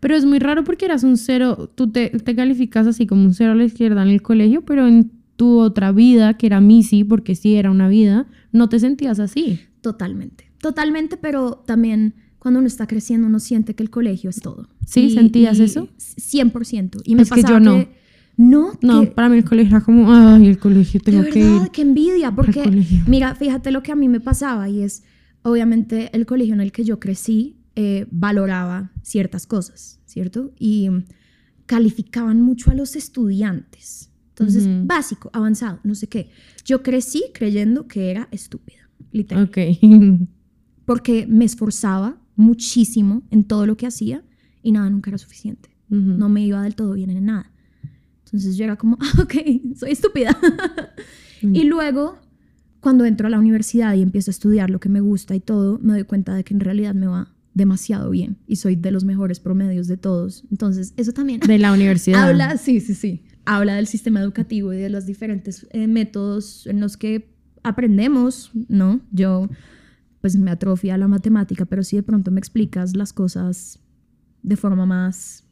[0.00, 3.34] Pero es muy raro porque eras un cero, tú te, te calificas así como un
[3.34, 7.04] cero a la izquierda en el colegio, pero en tu otra vida, que era Missy,
[7.04, 9.60] porque sí era una vida, no te sentías así.
[9.80, 14.68] Totalmente, totalmente, pero también cuando uno está creciendo uno siente que el colegio es todo.
[14.86, 15.08] ¿Sí?
[15.10, 15.88] ¿Sentías eso?
[15.98, 17.00] 100%.
[17.02, 17.74] Y me Es que pasaba yo no.
[17.78, 17.88] que-
[18.36, 21.40] no, No, que- para mí el colegio era como, ay, el colegio de tengo que
[21.40, 21.70] ir.
[21.72, 25.04] qué envidia, porque mira, fíjate lo que a mí me pasaba y es,
[25.42, 30.52] obviamente, el colegio en el que yo crecí eh, valoraba ciertas cosas, ¿cierto?
[30.58, 30.90] Y
[31.66, 34.10] calificaban mucho a los estudiantes.
[34.30, 34.86] Entonces, Ujú.
[34.86, 36.28] básico, avanzado, no sé qué.
[36.64, 39.44] Yo crecí creyendo que era estúpida, literal.
[39.44, 39.58] Ok.
[40.84, 44.22] porque me esforzaba muchísimo en todo lo que hacía
[44.62, 45.70] y nada nunca era suficiente.
[45.88, 47.52] No me iba del todo bien en nada.
[48.24, 49.34] Entonces yo era como, ah, ok,
[49.76, 50.36] soy estúpida.
[51.42, 51.54] Mm.
[51.54, 52.18] y luego,
[52.80, 55.78] cuando entro a la universidad y empiezo a estudiar lo que me gusta y todo,
[55.80, 59.04] me doy cuenta de que en realidad me va demasiado bien y soy de los
[59.04, 60.44] mejores promedios de todos.
[60.50, 62.28] Entonces, eso también De la universidad.
[62.28, 66.80] habla, sí, sí, sí, habla del sistema educativo y de los diferentes eh, métodos en
[66.80, 67.28] los que
[67.62, 69.00] aprendemos, ¿no?
[69.12, 69.48] Yo,
[70.24, 73.78] pues me atrofia la matemática, pero si de pronto me explicas las cosas
[74.42, 75.44] de forma más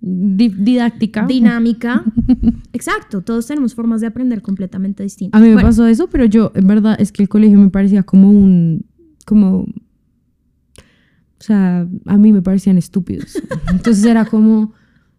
[0.00, 1.24] Di- didáctica.
[1.28, 2.02] dinámica.
[2.72, 5.38] Exacto, todos tenemos formas de aprender completamente distintas.
[5.38, 7.70] A mí me Bueno, pasó eso, pero yo, en verdad, es que el colegio me
[7.70, 8.84] parecía como un,
[9.24, 9.66] como, o
[11.38, 13.40] sea, a mí me parecían estúpidos.
[13.70, 14.72] Entonces era como,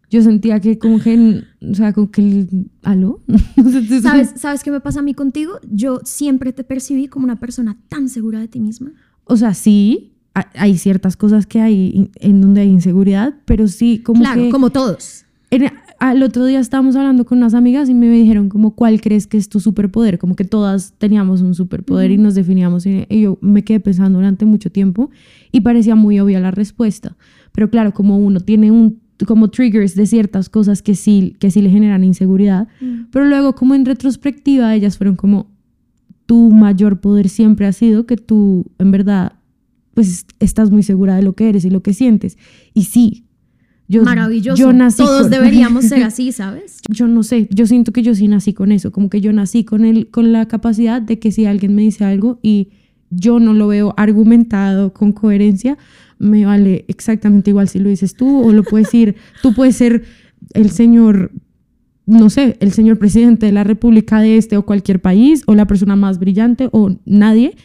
[0.09, 2.47] yo sentía que como que, o sea, como que,
[2.83, 3.21] ¿aló?
[4.01, 5.53] ¿Sabes, ¿Sabes qué me pasa a mí contigo?
[5.69, 8.91] Yo siempre te percibí como una persona tan segura de ti misma.
[9.25, 13.99] O sea, sí, ha- hay ciertas cosas que hay en donde hay inseguridad, pero sí,
[13.99, 14.49] como claro, que...
[14.49, 15.25] como todos.
[15.51, 19.25] En- al otro día estábamos hablando con unas amigas y me dijeron como cuál crees
[19.25, 23.39] que es tu superpoder, como que todas teníamos un superpoder y nos definíamos y yo
[23.41, 25.09] me quedé pensando durante mucho tiempo
[25.51, 27.17] y parecía muy obvia la respuesta,
[27.51, 31.61] pero claro, como uno tiene un como triggers de ciertas cosas que sí que sí
[31.61, 32.67] le generan inseguridad,
[33.11, 35.47] pero luego como en retrospectiva ellas fueron como
[36.25, 39.33] tu mayor poder siempre ha sido que tú en verdad
[39.93, 42.37] pues estás muy segura de lo que eres y lo que sientes
[42.73, 43.23] y sí
[43.89, 44.61] yo, Maravilloso.
[44.61, 46.81] yo nací Todos con- deberíamos ser así, ¿sabes?
[46.89, 49.63] yo no sé, yo siento que yo sí nací con eso, como que yo nací
[49.63, 52.67] con el, con la capacidad de que si alguien me dice algo y
[53.09, 55.77] yo no lo veo argumentado con coherencia,
[56.19, 60.03] me vale exactamente igual si lo dices tú o lo puedes decir, tú puedes ser
[60.53, 61.31] el señor,
[62.05, 65.67] no sé, el señor presidente de la República de este o cualquier país o la
[65.67, 67.55] persona más brillante o nadie.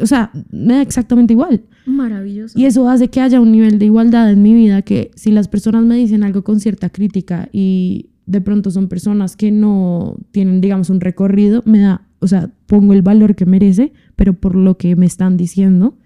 [0.00, 1.62] O sea, me da exactamente igual.
[1.86, 2.58] Maravilloso.
[2.58, 5.46] Y eso hace que haya un nivel de igualdad en mi vida, que si las
[5.46, 10.60] personas me dicen algo con cierta crítica y de pronto son personas que no tienen,
[10.60, 14.76] digamos, un recorrido, me da, o sea, pongo el valor que merece, pero por lo
[14.78, 15.98] que me están diciendo,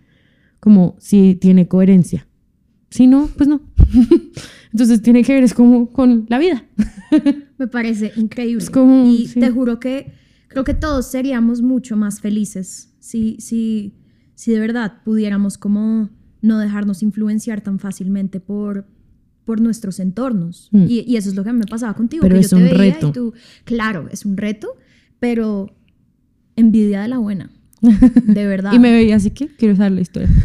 [0.61, 2.27] como si tiene coherencia.
[2.91, 3.61] Si no, pues no.
[4.73, 6.65] Entonces tiene que ver, es como con la vida.
[7.59, 8.63] Me parece increíble.
[8.63, 9.41] Es como, y sí.
[9.41, 10.13] te juro que
[10.49, 13.95] creo que todos seríamos mucho más felices si, si,
[14.35, 18.87] si de verdad pudiéramos como no dejarnos influenciar tan fácilmente por,
[19.49, 20.69] por nuestros entornos.
[20.73, 20.85] Mm.
[20.91, 22.21] Y, y eso es lo que me pasaba contigo.
[22.21, 23.09] Pero que es yo te un veía reto.
[23.09, 23.33] Y tú,
[23.65, 24.77] claro, es un reto,
[25.21, 25.75] pero
[26.55, 27.51] envidia de la buena.
[27.81, 28.75] De verdad.
[28.75, 30.29] Y me veía así que quiero saber la historia.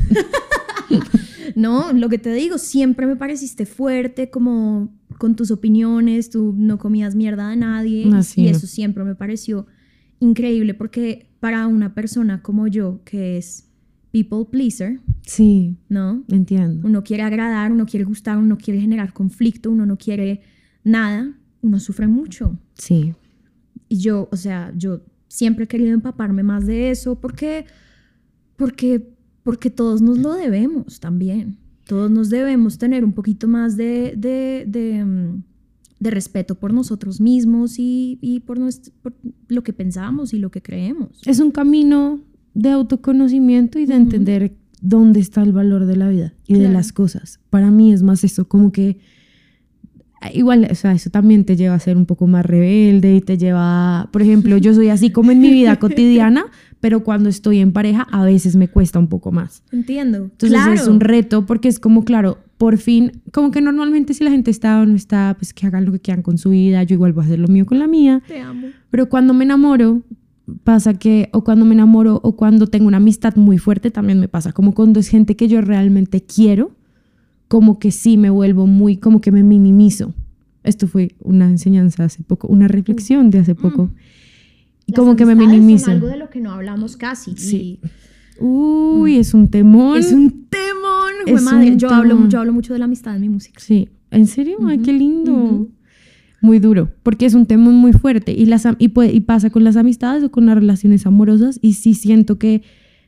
[1.56, 6.80] No, lo que te digo, siempre me pareciste fuerte, como con tus opiniones, tú no
[6.80, 8.10] comías mierda de nadie.
[8.12, 8.58] Así y no.
[8.58, 9.68] eso siempre me pareció
[10.20, 13.68] increíble porque para una persona como yo, que es
[14.14, 16.24] people pleaser, Sí, ¿no?
[16.30, 16.88] entiendo.
[16.88, 20.42] Uno quiere agradar, uno quiere gustar, uno quiere generar conflicto, uno no quiere
[20.84, 22.58] nada, uno sufre mucho.
[22.76, 23.14] Sí,
[23.90, 27.66] Y yo, o sea, yo siempre he querido empaparme más de eso porque,
[28.56, 29.10] porque,
[29.44, 31.58] porque todos nos lo debemos también.
[31.88, 35.44] Todos nos debemos tener un poquito más de, de, de, mm,
[36.00, 39.14] de respeto por nosotros mismos y, y por, nuestro, por
[39.48, 41.22] lo que pensamos y lo que creemos.
[41.26, 42.20] es un camino
[42.54, 46.92] de autoconocimiento y de entender dónde está el valor de la vida y de las
[46.92, 47.40] cosas.
[47.50, 48.98] Para mí es más eso, como que
[50.34, 53.38] igual, o sea, eso también te lleva a ser un poco más rebelde y te
[53.38, 56.46] lleva, a- por ejemplo, yo soy así como en mi vida cotidiana,
[56.80, 59.64] pero cuando estoy en pareja a veces me cuesta un poco más.
[59.72, 60.18] Entiendo.
[60.20, 60.74] Entonces claro.
[60.74, 64.50] es un reto porque es como, claro, por fin, como que normalmente si la gente
[64.52, 67.12] está o no está, pues que hagan lo que quieran con su vida, yo igual
[67.12, 68.22] voy a hacer lo mío con la mía.
[68.28, 68.68] Te amo.
[68.92, 70.04] Pero cuando me enamoro,
[70.64, 74.28] pasa que, o cuando me enamoro, o cuando tengo una amistad muy fuerte, también me
[74.28, 74.52] pasa.
[74.52, 76.72] Como cuando es gente que yo realmente quiero,
[77.48, 80.14] como que sí me vuelvo muy, como que me minimizo.
[80.64, 83.90] Esto fue una enseñanza hace poco, una reflexión de hace poco.
[84.86, 85.92] Y Las como que me amistades son minimizo.
[85.92, 87.36] algo de lo que no hablamos casi.
[87.38, 87.80] Sí.
[87.84, 87.90] y
[88.44, 89.98] Uy, es un temón.
[89.98, 91.12] Es un temón.
[91.26, 91.72] Es madre.
[91.72, 92.30] un Yo, hablo, temón.
[92.30, 93.60] yo hablo mucho de la amistad en mi música.
[93.60, 93.90] Sí.
[94.12, 94.58] ¿En serio?
[94.68, 95.32] Ay, qué lindo.
[95.34, 95.70] ujú.
[96.44, 99.64] Muy duro, porque es un tema muy fuerte y, las, y, puede- y pasa con
[99.64, 102.62] las amistades o con las relaciones amorosas y sí siento que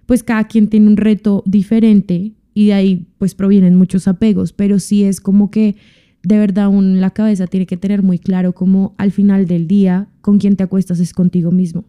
[0.05, 4.79] pues cada quien tiene un reto diferente y de ahí pues provienen muchos apegos, pero
[4.79, 5.75] sí es como que
[6.23, 10.07] de verdad en la cabeza tiene que tener muy claro como al final del día
[10.21, 11.83] con quien te acuestas es contigo mismo,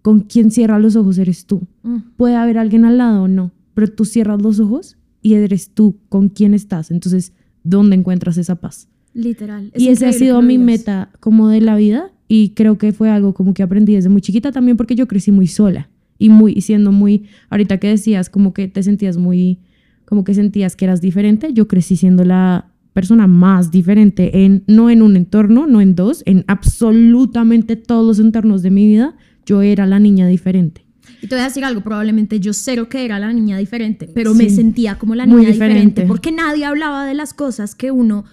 [0.00, 1.66] con quien cierra los ojos eres tú.
[1.82, 1.96] Mm.
[2.16, 5.98] Puede haber alguien al lado o no, pero tú cierras los ojos y eres tú
[6.08, 8.88] con quien estás, entonces ¿dónde encuentras esa paz?
[9.18, 9.70] Literal.
[9.74, 13.10] Es y ese ha sido mi meta como de la vida y creo que fue
[13.10, 16.52] algo como que aprendí desde muy chiquita también porque yo crecí muy sola y muy
[16.54, 19.58] y siendo muy ahorita que decías como que te sentías muy
[20.04, 24.88] como que sentías que eras diferente, yo crecí siendo la persona más diferente en no
[24.88, 29.62] en un entorno, no en dos, en absolutamente todos los entornos de mi vida, yo
[29.62, 30.84] era la niña diferente.
[31.22, 34.32] Y te voy a decir algo, probablemente yo cero que era la niña diferente, pero
[34.32, 34.44] Sí.
[34.44, 35.74] me sentía como la niña diferente.
[35.74, 36.02] diferente.
[36.06, 38.24] porque nadie hablaba de las cosas que uno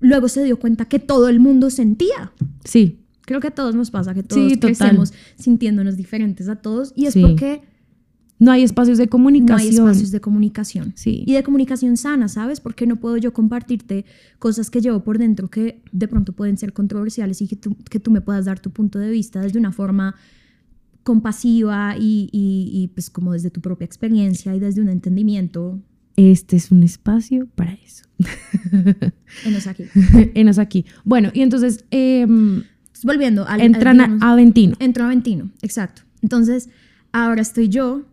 [0.00, 2.32] luego se dio cuenta que todo el mundo sentía.
[2.64, 6.92] Sí, Creo que a todos nos pasa que todos Sí, crecemos sintiéndonos diferentes a todos
[6.96, 7.20] y es Sí.
[7.22, 7.62] porque
[8.40, 9.72] no hay espacios de no hay comunicación.
[9.88, 10.92] espacios de comunicación.
[10.96, 11.22] Sí.
[11.28, 12.58] Y de comunicación sana, ¿sabes?
[12.60, 14.04] Porque no puedo yo compartirte
[14.40, 18.00] cosas que llevo por dentro que de pronto pueden ser controversiales y que tú, que
[18.00, 20.16] tú me puedas dar tu punto de vista desde una forma
[21.02, 25.78] compasiva y, y- y, pues como desde tu propia experiencia y desde un entendimiento.
[26.28, 28.04] Este es un espacio para eso.
[29.46, 29.84] Enos aquí.
[30.34, 30.84] Enos aquí.
[31.04, 32.66] Bueno, y entonces Entonces,
[33.04, 33.62] volviendo al...
[33.62, 34.76] entran a, Aventino.
[34.80, 36.02] Entro a Aventino, exacto.
[36.20, 36.68] Entonces,
[37.12, 38.04] ahora estoy yo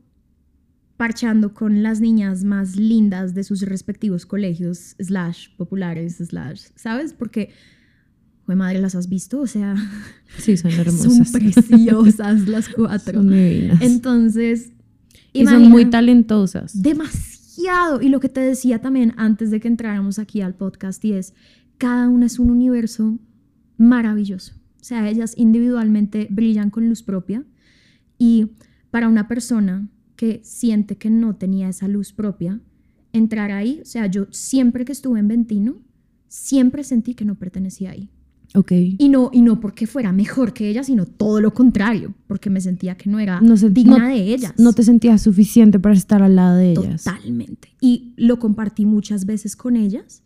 [0.95, 7.13] parchando con las niñas más lindas de sus respectivos colegios, slash populares, slash, ¿sabes?
[7.13, 7.49] Porque,
[8.45, 9.41] güey, madre, ¿las has visto?
[9.41, 9.75] O sea,
[10.37, 11.31] Sí, son son hermosas.
[11.31, 13.19] preciosas las cuatro.
[13.21, 13.81] Son divinas.
[13.81, 14.71] Entonces,
[15.33, 16.81] y son muy talentosas.
[16.81, 17.36] demasiado.
[18.01, 21.33] Y lo que te decía también antes de que entráramos aquí al podcast y es,
[21.77, 23.17] cada una es un universo
[23.77, 24.53] maravilloso.
[24.79, 27.43] O sea, ellas individualmente brillan con luz propia
[28.17, 28.51] y
[28.91, 32.61] para una persona que siente que no tenía esa luz propia,
[33.11, 35.77] entrar ahí, o sea, yo siempre que estuve en Ventino,
[36.27, 38.09] siempre sentí que no pertenecía ahí.
[38.57, 38.71] Ok.
[38.97, 42.59] Y no, y no porque fuera mejor que ellas, sino todo lo contrario, porque me
[42.59, 44.53] sentía que no era No digna no- de ellas.
[44.57, 47.03] No te sentías suficiente para estar al lado de ellas.
[47.03, 47.75] Totalmente.
[47.79, 50.23] Y lo compartí muchas veces con ellas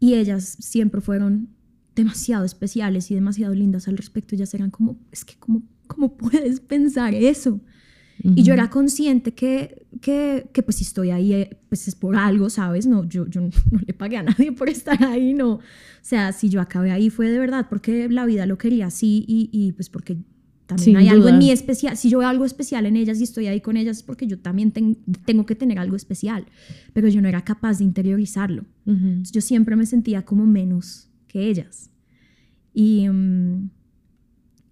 [0.00, 1.50] y ellas siempre fueron
[1.94, 4.34] demasiado especiales y demasiado lindas al respecto.
[4.34, 7.60] Ellas eran como, es que, ¿cómo, cómo puedes pensar eso?
[8.24, 12.16] Y yo era consciente que, que, que, pues si estoy ahí, eh, pues es por
[12.16, 12.86] algo, ¿sabes?
[12.86, 15.52] No, yo, yo no, no le pagué a nadie por estar ahí, no.
[15.54, 15.60] O
[16.02, 19.48] sea, si yo acabé ahí fue de verdad porque la vida lo quería así y,
[19.52, 20.16] y pues porque
[20.66, 21.38] también Sin hay algo en duda.
[21.38, 21.96] mí especial.
[21.96, 24.38] Si yo veo algo especial en ellas y estoy ahí con ellas es porque yo
[24.38, 26.44] también ten- tengo que tener algo especial.
[26.92, 28.62] Pero yo no era capaz de interiorizarlo.
[28.84, 28.96] Ujú.
[29.06, 31.90] Entonces, yo siempre me sentía como menos que ellas.
[32.74, 33.70] Y, mm,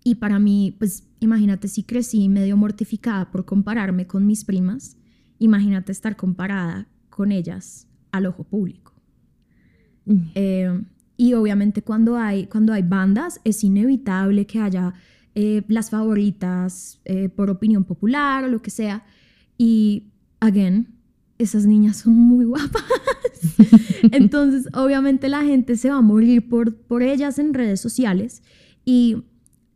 [0.05, 4.97] y para mí, pues imagínate si crecí medio mortificada por compararme con mis primas,
[5.39, 8.93] imagínate estar comparada con ellas al ojo público.
[10.05, 10.17] Mm.
[10.35, 10.81] Eh,
[11.17, 14.95] y obviamente cuando hay, cuando hay bandas es inevitable que haya
[15.35, 19.05] eh, las favoritas eh, por opinión popular o lo que sea.
[19.59, 20.89] Y, again,
[21.39, 22.83] esas niñas son muy guapas.
[24.13, 28.43] Entonces, obviamente la gente se va a morir por, por ellas en redes sociales.
[28.85, 29.25] Y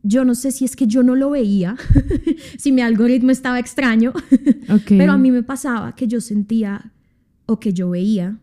[0.03, 1.75] yo no sé si es que yo no lo veía,
[2.57, 4.13] si mi algoritmo estaba extraño,
[4.87, 6.91] pero a mí me pasaba que yo sentía
[7.45, 8.39] o que yo veía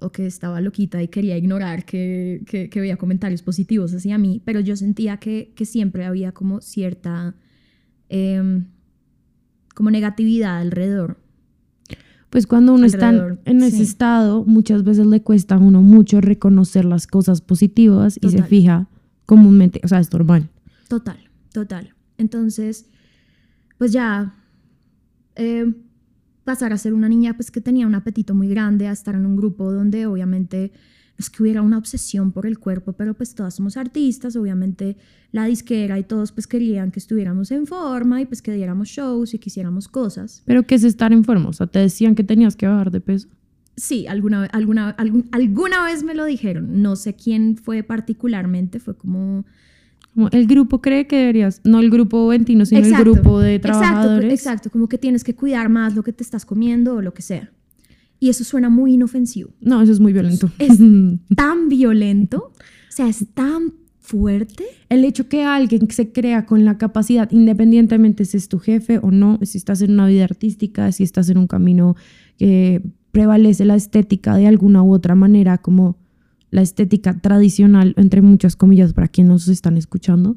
[0.00, 4.42] o que estaba loquita y quería ignorar que, que, que veía comentarios positivos hacia mí,
[4.44, 7.34] pero yo sentía que, que siempre había como cierta
[8.08, 8.66] em,
[9.74, 11.18] como negatividad alrededor.
[12.30, 13.10] Pues cuando uno está
[13.44, 13.82] en- ese sí.
[13.84, 18.88] estado, muchas veces le cuesta a uno mucho reconocer las cosas positivas y se fija
[19.24, 20.50] comúnmente, o sea, es normal.
[20.88, 21.18] Total,
[21.52, 21.94] total.
[22.18, 22.86] Entonces,
[23.78, 24.34] pues ya
[25.36, 25.72] eh,
[26.44, 29.26] pasar a ser una niña pues que tenía un apetito muy grande, a estar en
[29.26, 33.34] un grupo donde obviamente no es que hubiera una obsesión por el cuerpo, pero pues
[33.36, 34.96] todas somos artistas, obviamente
[35.30, 39.32] la disquera y todos pues querían que estuviéramos en forma y pues que diéramos shows
[39.32, 40.42] y que hiciéramos cosas.
[40.44, 41.48] Pero ¿qué es estar en forma?
[41.48, 43.28] O sea, te decían que tenías que bajar de peso.
[43.76, 48.96] Sí, alguna, alguna, algún- alguna vez me lo dijeron, no sé quién fue particularmente, fue
[48.96, 49.44] como...
[50.32, 53.78] El grupo cree que deberías, no el grupo Ventino, sino Exacto, el grupo de Exacto,
[53.80, 54.32] trabajadores.
[54.32, 57.22] exacto, como que tienes que cuidar más lo que te estás comiendo o lo que
[57.22, 57.50] sea.
[58.20, 59.50] Y eso suena muy inofensivo.
[59.60, 60.50] No, eso es muy violento.
[60.58, 60.78] Es-
[61.36, 64.64] Tan violento, o sea, es tan fuerte.
[64.90, 69.10] el hecho que alguien se crea con la capacidad, independientemente si es tu jefe o
[69.10, 71.96] no, si estás en una vida artística, si estás en un camino
[72.38, 75.96] que prevalece la estética de alguna u otra manera, como
[76.54, 80.36] la estética tradicional, entre muchas comillas, para quienes nos están escuchando,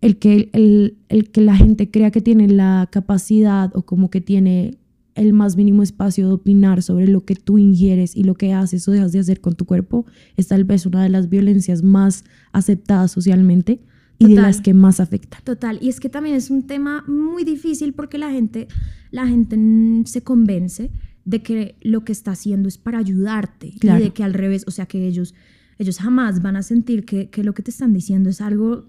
[0.00, 4.20] el que, el, el que la gente crea que tiene la capacidad o como que
[4.20, 4.78] tiene
[5.16, 8.86] el más mínimo espacio de opinar sobre lo que tú ingieres y lo que haces
[8.86, 12.22] o dejas de hacer con tu cuerpo, es tal vez una de las violencias más
[12.52, 13.80] aceptadas socialmente
[14.18, 15.40] y de las que más afectan.
[15.42, 18.68] Total, y es que también es un tema muy difícil porque la gente,
[19.10, 19.58] la gente
[20.04, 20.92] se convence
[21.26, 24.00] de que lo que está haciendo es para ayudarte Claro.
[24.00, 25.34] y de que al revés, o sea que ellos,
[25.78, 28.86] ellos jamás van a sentir que, que lo que te están diciendo es algo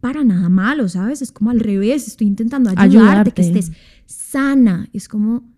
[0.00, 1.22] para nada malo, ¿sabes?
[1.22, 3.32] Es como al revés, estoy intentando ayudarte, Ayudarte.
[3.32, 3.70] que estés
[4.06, 4.88] sana.
[4.92, 5.48] Es como,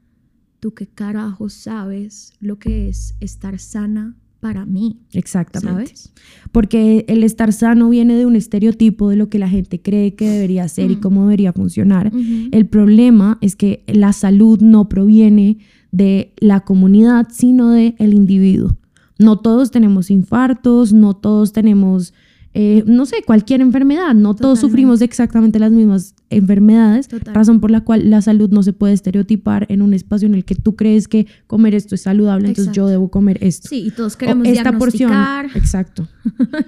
[0.60, 5.86] tú qué carajo sabes lo que es estar sana para mí, Exactamente.
[5.96, 6.12] ¿sabes?
[6.52, 10.28] Porque el estar sano viene de un estereotipo de lo que la gente cree que
[10.28, 11.00] debería ser y Mm.
[11.00, 12.12] cómo debería funcionar.
[12.52, 15.58] El problema es que la salud no proviene
[15.96, 18.76] de la comunidad, sino del el individuo.
[19.18, 22.12] No todos tenemos infartos, no todos tenemos,
[22.58, 27.34] eh, no sé, cualquier enfermedad, no todos sufrimos de exactamente las mismas enfermedades, Total.
[27.34, 30.46] razón por la cual la salud no se puede estereotipar en un espacio en el
[30.46, 33.68] que tú crees que comer esto es saludable, entonces yo debo comer esto.
[33.68, 35.12] Sí, y todos O queremos esta porción.
[35.54, 36.08] Exacto.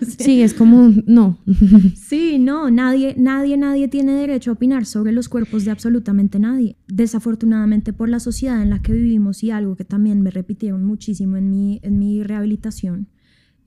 [0.00, 0.24] Sí.
[0.24, 1.38] Sí, es como, no.
[1.96, 6.76] Sí, no, nadie, nadie, nadie tiene derecho a opinar sobre los cuerpos de absolutamente nadie.
[6.86, 11.38] Desafortunadamente por la sociedad en la que vivimos y algo que también me repitieron muchísimo
[11.38, 13.08] en mi, en mi rehabilitación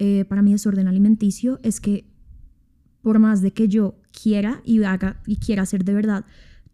[0.03, 2.05] eh, para mi desorden alimenticio es que
[3.01, 6.25] por más de que yo quiera y haga y quiera hacer de verdad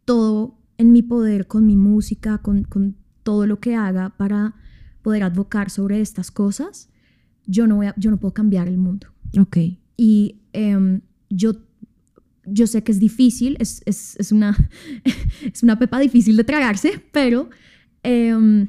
[0.05, 4.55] todo en mi poder con mi música, con, con todo lo que haga para
[5.01, 6.89] poder advocar sobre estas cosas,
[7.45, 9.07] yo no, voy a- yo no puedo cambiar el mundo.
[9.39, 9.57] Ok.
[9.97, 11.53] Y em, yo,
[12.45, 14.55] yo sé que es difícil, es, es, es una,
[15.53, 17.49] es una pepa difícil de tragarse, pero
[18.03, 18.67] em,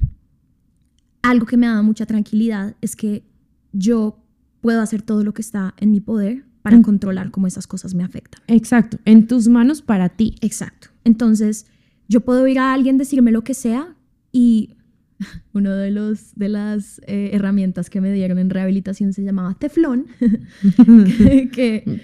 [1.23, 3.25] algo que me da mucha tranquilidad es que
[3.73, 4.25] yo
[4.61, 8.05] puedo hacer todo lo que está en mi poder para controlar cómo esas cosas me
[8.05, 8.43] afectan.
[8.47, 8.99] Exacto.
[9.05, 10.37] En tus manos para ti.
[10.41, 10.89] Exacto.
[11.05, 11.67] Entonces,
[12.09, 13.95] yo puedo ir a alguien, decirme lo que sea
[14.33, 14.77] y
[15.53, 20.07] uno de los de las eh, herramientas que me dieron en rehabilitación se llamaba teflón.
[21.53, 22.03] que,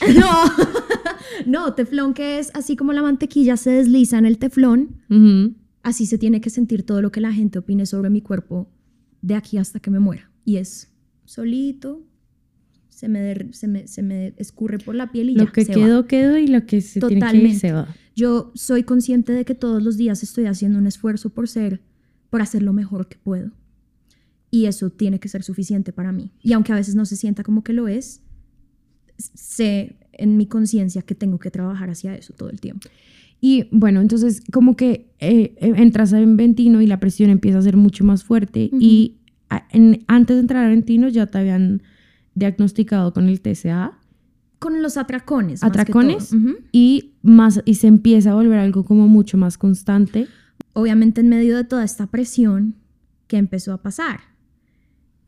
[0.16, 0.44] no,
[1.46, 5.02] no, teflón que es así como la mantequilla se desliza en el teflón,
[5.82, 8.70] así se tiene que sentir todo lo que la gente opine sobre mi cuerpo
[9.20, 10.30] de aquí hasta que me muera.
[10.44, 10.92] Y es
[11.24, 12.02] solito,
[13.02, 15.50] se me, se me, se me escurre por la piel y lo ya.
[15.50, 16.06] que se quedó, va.
[16.06, 17.88] quedó y lo que se tiene que ir se va.
[18.14, 21.80] Yo soy consciente de que todos los días estoy haciendo un esfuerzo por ser,
[22.30, 23.50] por hacer lo mejor que puedo.
[24.52, 26.30] Y eso tiene que ser suficiente para mí.
[26.42, 28.22] Y aunque a veces no se sienta como que lo es,
[29.16, 32.88] sé en mi conciencia que tengo que trabajar hacia eso todo el tiempo.
[33.40, 37.76] Y bueno, entonces como que eh, entras a Ventino y la presión empieza a ser
[37.76, 39.16] mucho más fuerte y
[39.50, 41.82] a, en, antes de entrar a Ventino ya te habían
[42.34, 43.98] diagnosticado con el TCA.
[44.58, 45.62] Con los atracones.
[45.64, 46.34] Atracones.
[46.70, 50.28] Y, más, y se empieza a volver algo como mucho más constante.
[50.72, 52.76] Obviamente en medio de toda esta presión,
[53.26, 54.20] ¿qué empezó a pasar?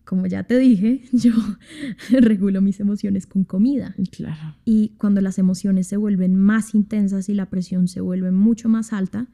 [0.05, 1.33] Como ya te dije, yo
[2.11, 3.95] regulo mis emociones con comida.
[4.13, 4.57] Claro.
[4.65, 8.93] Y cuando las emociones se vuelven más intensas y la presión se vuelve mucho más
[8.93, 9.27] alta,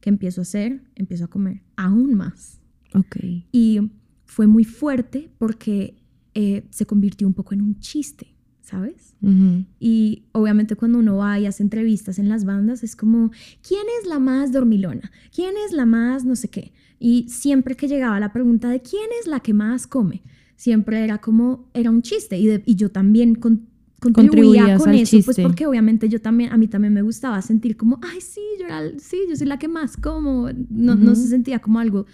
[0.00, 0.82] ¿qué empiezo a hacer?
[0.94, 2.60] Empiezo a comer aún más.
[2.94, 3.16] Ok.
[3.52, 3.80] Y
[4.24, 6.01] fue muy fuerte porque
[6.34, 9.14] eh, se convirtió un poco en un chiste, ¿sabes?
[9.78, 13.30] Y obviamente cuando uno va y hace entrevistas en las bandas es como,
[13.66, 15.12] ¿quién es la más dormilona?
[15.34, 16.72] ¿Quién es la más no sé qué?
[16.98, 20.22] Y siempre que llegaba la pregunta de quién es la que más come,
[20.56, 22.38] siempre era como, era un chiste.
[22.38, 23.66] Y, y yo también con,
[24.00, 28.00] contribuía con eso, pues porque obviamente yo también, a mí también me gustaba sentir como,
[28.02, 31.60] ay, sí, yo, era, sí, yo soy la que más como, no, no se sentía
[31.60, 32.06] como algo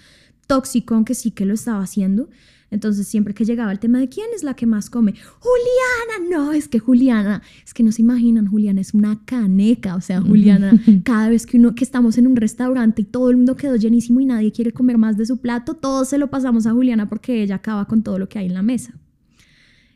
[0.47, 2.29] tóxico, aunque sí que lo estaba haciendo.
[2.71, 6.53] Entonces, siempre que llegaba el tema de quién es la que más come, Juliana, no,
[6.53, 10.73] es que Juliana, es que no se imaginan, Juliana es una caneca, o sea, Juliana,
[11.05, 14.21] cada vez que uno que estamos en un restaurante y todo el mundo quedó llenísimo
[14.21, 17.43] y nadie quiere comer más de su plato, todos se lo pasamos a Juliana porque
[17.43, 18.95] ella acaba con todo lo que hay en la mesa.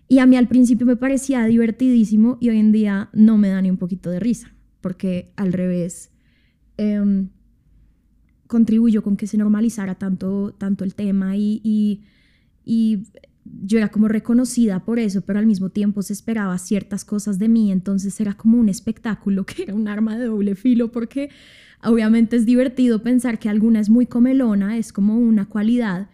[0.09, 3.61] Y a mí al principio me parecía divertidísimo y hoy en día no me da
[3.61, 6.11] ni un poquito de risa, porque al revés,
[6.79, 7.27] eh,
[8.47, 12.03] contribuyó con que se normalizara tanto, tanto el tema y, y
[12.65, 13.05] y
[13.45, 17.49] yo era como reconocida por eso, pero al mismo tiempo se esperaba ciertas cosas de
[17.49, 21.31] mí, entonces era como un espectáculo que era un arma de doble filo porque
[21.83, 26.09] obviamente es divertido pensar que alguna es muy comelona, es como una cualidad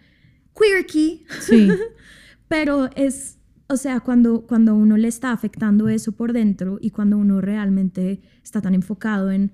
[0.57, 1.69] quirky, sí.
[2.49, 3.39] pero es,
[3.69, 8.23] o sea, cuando, cuando uno le está afectando eso por dentro y cuando uno realmente
[8.43, 9.53] está tan enfocado en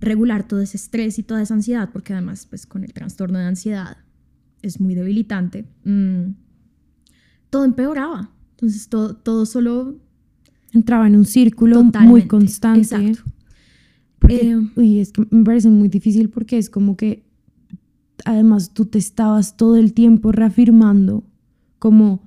[0.00, 3.46] regular todo ese estrés y toda esa ansiedad, porque además pues con el trastorno de
[3.46, 3.98] ansiedad
[4.62, 6.34] es muy debilitante, mm,
[7.50, 8.30] todo empeoraba.
[8.52, 9.96] Entonces todo, todo solo...
[10.72, 12.80] Entraba en un círculo muy constante.
[12.80, 13.30] Exacto.
[14.28, 17.22] Eh, uy, es que me parece muy difícil porque es como que
[18.24, 21.24] además tú te estabas todo el tiempo reafirmando
[21.78, 22.22] como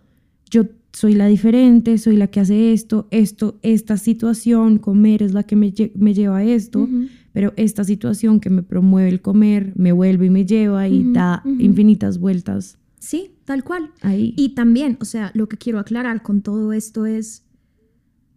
[0.50, 5.44] yo soy la diferente, soy la que hace esto, esto, esta situación, comer es la
[5.44, 6.88] que me, me lleva a esto,
[7.32, 11.44] pero esta situación que me promueve el comer me vuelve y me lleva y da
[11.46, 12.80] infinitas vueltas.
[13.00, 13.92] Sí, tal cual.
[14.02, 14.34] Ahí.
[14.36, 17.46] Y también, o sea, lo que quiero aclarar con todo esto es,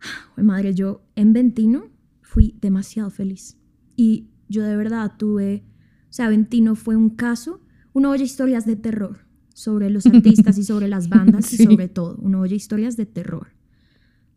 [0.37, 1.91] madre, yo en Ventino
[2.21, 3.59] fui demasiado feliz.
[3.97, 5.65] Y yo de verdad tuve,
[6.05, 7.61] o sea, Ventino fue un caso,
[7.93, 12.17] uno oye historias de terror sobre los artistas y sobre las bandas y sobre todo,
[12.21, 13.49] uno oye historias de terror.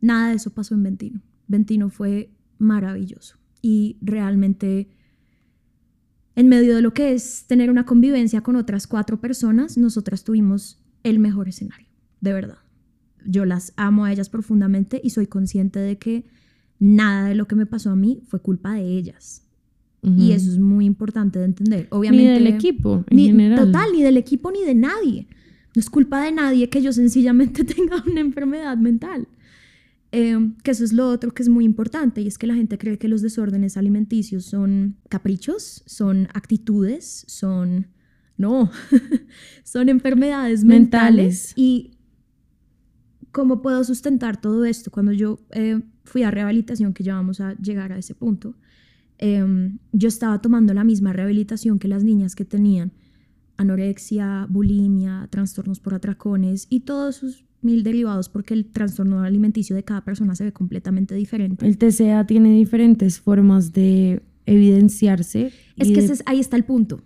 [0.01, 1.21] Nada de eso pasó en Ventino.
[1.47, 4.89] Ventino fue maravilloso y realmente
[6.35, 10.79] en medio de lo que es tener una convivencia con otras cuatro personas, nosotras tuvimos
[11.01, 11.87] el mejor escenario,
[12.21, 12.59] de verdad.
[13.25, 16.25] Yo las amo a ellas profundamente y soy consciente de que
[16.77, 19.41] nada de lo que me pasó a mí fue culpa de ellas.
[20.03, 21.87] Y eso es muy importante de entender.
[21.89, 23.65] Obviamente, ni del equipo, en ni, general.
[23.65, 25.25] Total, ni del equipo ni de nadie.
[25.73, 29.27] No es culpa de nadie que yo sencillamente tenga una enfermedad mental.
[30.17, 32.77] Em, que eso es lo otro que es muy importante y es que la gente
[32.77, 37.87] cree que los desórdenes alimenticios son caprichos, son actitudes, son...
[38.37, 38.71] No,
[39.65, 41.51] son enfermedades mentales.
[41.57, 41.97] Y
[43.33, 47.53] cómo puedo sustentar todo esto cuando yo eh, fui a rehabilitación, que ya vamos a
[47.55, 48.55] llegar a ese punto,
[49.17, 52.93] em, yo estaba tomando la misma rehabilitación que las niñas que tenían
[53.57, 59.83] anorexia, bulimia, trastornos por atracones y todos sus mil derivados porque el trastorno alimenticio de
[59.83, 61.65] cada persona se ve completamente diferente.
[61.65, 65.51] El TCA tiene diferentes formas de evidenciarse.
[65.75, 67.01] Es que ahí está el punto.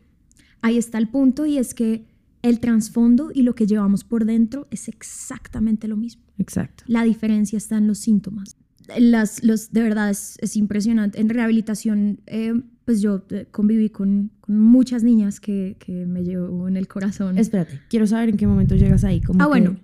[0.62, 2.06] Ahí está el punto y es que
[2.42, 6.24] el trasfondo y lo que llevamos por dentro es exactamente lo mismo.
[6.38, 6.84] Exacto.
[6.88, 8.58] La diferencia está en los síntomas.
[8.98, 11.20] Las, los, de verdad es, impresionante.
[11.20, 12.54] En rehabilitación, eh,
[12.90, 17.38] pues yo eh, conviví con, con muchas niñas que, que, me llevo en el corazón.
[17.38, 19.22] Espérate, quiero saber en qué momento llegas ahí.
[19.38, 19.76] ah, bueno.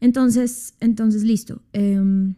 [0.00, 1.60] Entonces, entonces listo.
[1.72, 2.36] Em,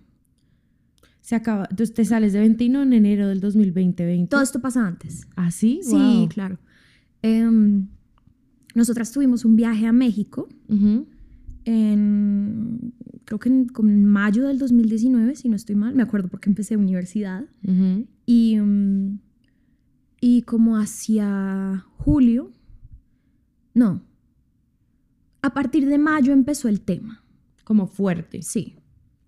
[1.20, 1.66] se acaba.
[1.68, 4.26] Entonces te sales de 21 en enero del 2020.
[4.30, 5.26] Todo esto pasa antes.
[5.36, 5.80] ¿Ah, sí?
[5.82, 6.58] Sí, claro.
[7.20, 7.88] Em,
[8.74, 10.48] nosotras tuvimos un viaje a México
[11.66, 12.94] en,
[13.26, 17.44] creo que en, mayo del 2019, si no estoy mal, me acuerdo porque empecé universidad.
[18.24, 19.18] y, mm,
[20.26, 22.50] y como hacia julio,
[23.74, 24.02] no,
[25.42, 27.22] a partir de mayo empezó el tema.
[27.62, 28.40] Como fuerte.
[28.40, 28.78] Sí,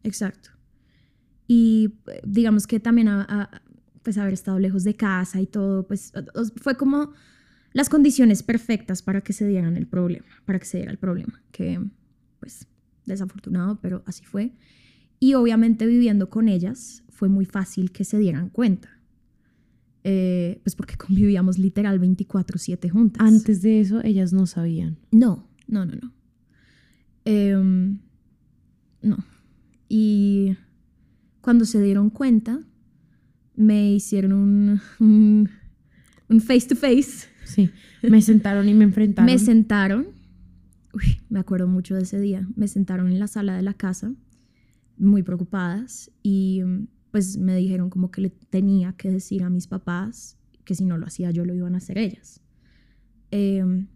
[0.03, 0.49] exacto.
[1.47, 3.63] Y digamos que también a,
[4.03, 6.15] pues haber estado lejos de casa y todo, pues
[6.63, 7.13] fue como
[7.75, 11.43] las condiciones perfectas para que se dieran el problema, para que se diera el problema,
[11.53, 11.79] que
[12.41, 12.67] pues
[13.05, 14.57] desafortunado, pero así fue.
[15.21, 18.96] Y obviamente viviendo con ellas fue muy fácil que se dieran cuenta.
[20.09, 23.21] Eh, pues porque convivíamos literal 24/7 juntas.
[23.27, 24.99] Antes de eso, ellas no sabían.
[25.11, 26.13] No, no, no, no.
[27.25, 27.99] Em,
[29.03, 29.17] no.
[29.89, 30.57] Y
[31.41, 32.61] cuando se dieron cuenta,
[33.57, 34.81] me hicieron un,
[36.29, 37.71] un face to face Sí,
[38.03, 39.33] me sentaron y me enfrentaron.
[39.33, 40.09] me sentaron,
[40.93, 44.13] uy, me acuerdo mucho de ese día, me sentaron en la sala de la casa,
[44.99, 46.63] muy preocupadas, y
[47.17, 50.37] pues me dijeron como que le tenía que decir a mis papás
[50.67, 52.43] que si no lo hacía yo lo iban a hacer ellas.
[53.31, 53.87] Em,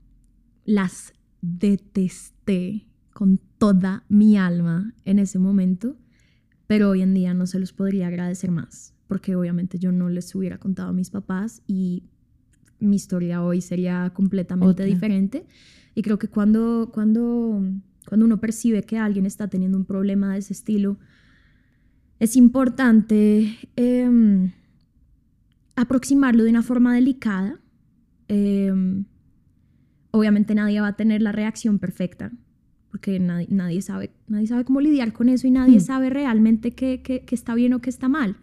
[0.64, 1.12] las
[1.42, 5.98] detesté con toda mi alma en ese momento,
[6.66, 10.34] pero hoy en día no se los podría agradecer más, porque obviamente yo no les
[10.34, 12.04] hubiera contado a mis papás y
[12.78, 15.44] mi historia hoy sería completamente diferente.
[15.94, 17.62] Y creo que cuando, cuando,
[18.08, 20.96] cuando uno percibe que alguien está teniendo un problema de ese estilo,
[22.20, 24.52] es importante em,
[25.74, 27.58] aproximarlo de una forma delicada.
[28.28, 29.06] Em,
[30.10, 32.30] obviamente nadie va a tener la reacción perfecta,
[32.90, 35.80] porque nadie, nadie, sabe, nadie sabe cómo lidiar con eso y nadie hmm.
[35.80, 38.36] sabe realmente qué, qué, está bien o qué está mal.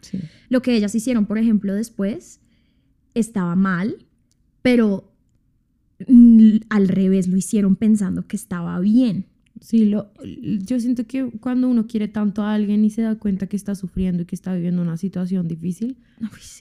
[0.50, 2.42] Lo que ellas hicieron, por ejemplo, después,
[3.14, 4.08] estaba mal,
[4.64, 5.14] pero
[6.08, 9.28] mm, al revés lo hicieron pensando que estaba bien.
[9.62, 13.47] Sí, lo, yo siento que cuando uno quiere tanto a alguien y se da cuenta
[13.47, 15.97] que está sufriendo y que está viviendo una situación difícil,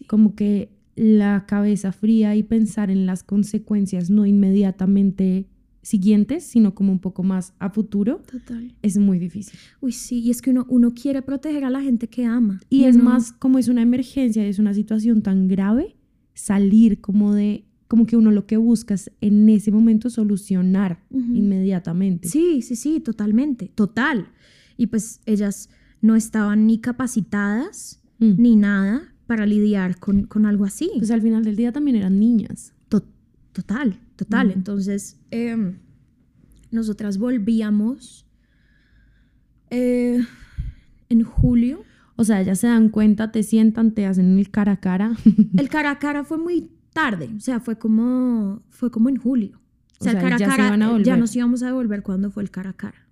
[0.07, 5.47] como que la cabeza fría y pensar en las consecuencias no inmediatamente
[5.82, 8.74] siguientes, sino como un poco más a futuro, Total.
[8.82, 9.57] es muy difícil.
[9.80, 12.61] Uy, sí, y es que uno, uno quiere proteger a la gente que ama.
[12.68, 15.94] Y, es más, como es una emergencia, es una situación tan grave,
[16.34, 22.28] salir como de como que uno lo que busca es en ese momento solucionar inmediatamente.
[22.28, 24.28] Sí, sí, sí, totalmente, total.
[24.76, 25.70] Y pues ellas
[26.01, 28.34] no estaban ni capacitadas mm.
[28.39, 30.91] ni nada para lidiar con, con, algo así.
[30.99, 32.72] Pues al final del día también eran niñas.
[33.53, 34.51] total, total.
[34.51, 35.78] Entonces, em,
[36.70, 38.26] nosotras volvíamos
[39.70, 40.24] eh,
[41.09, 41.82] en julio.
[42.16, 45.16] O sea, ya se dan cuenta, te sientan, te hacen el cara a cara.
[45.57, 49.61] el cara a cara fue muy tarde, o sea, fue como, fue como en julio.
[50.01, 52.70] O sea, el cara ya, cara, ya nos íbamos a devolver cuando fue el cara
[52.70, 53.07] a cara.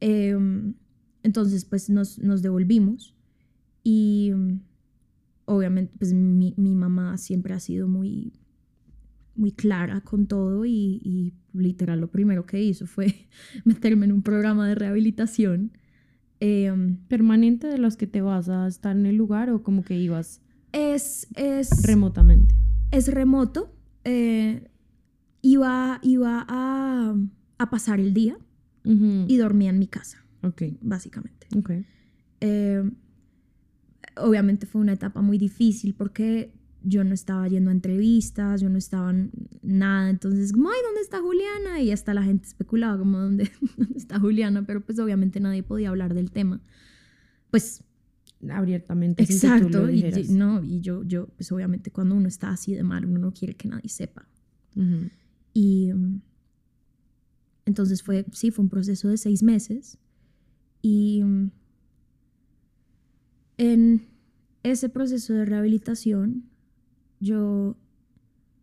[0.00, 0.74] Em,
[1.22, 3.14] entonces, pues nos, nos devolvimos
[3.82, 4.32] y
[5.46, 8.32] obviamente, pues mi, mi, mamá siempre ha sido muy,
[9.34, 13.28] muy clara con todo y, y, literal lo primero que hizo fue
[13.64, 15.72] meterme en un programa de rehabilitación.
[16.40, 19.98] Em, ¿Permanente de los que te vas a estar en el lugar o como que
[19.98, 20.42] ibas?
[20.72, 21.82] Es, es...
[21.82, 22.54] Remotamente.
[22.90, 23.74] Es remoto.
[24.04, 24.68] Eh,
[25.42, 27.14] iba iba a,
[27.58, 28.36] a, pasar el día
[28.84, 30.24] y dormía en mi casa.
[30.42, 30.62] Ok.
[30.80, 31.46] Básicamente.
[31.56, 31.70] Ok.
[32.40, 32.90] Eh,
[34.16, 36.52] obviamente fue una etapa muy difícil porque
[36.82, 39.14] yo no estaba yendo a entrevistas, yo no estaba
[39.62, 41.80] nada, entonces como, ay, ¿dónde está Juliana?
[41.82, 44.64] Y hasta la gente especulaba como, ¿dónde, ¿dónde está Juliana?
[44.66, 46.60] Pero pues obviamente nadie podía hablar del tema.
[47.50, 47.84] Pues
[48.48, 49.22] abiertamente.
[49.22, 53.18] Exacto, y, no, y yo, yo, pues obviamente cuando uno está así de mal, uno
[53.18, 54.26] no quiere que nadie sepa.
[55.52, 55.90] Y
[57.66, 59.98] entonces fue, sí, fue un proceso de seis meses.
[60.82, 61.22] Y
[63.58, 64.02] en
[64.62, 66.48] ese proceso de rehabilitación,
[67.20, 67.76] yo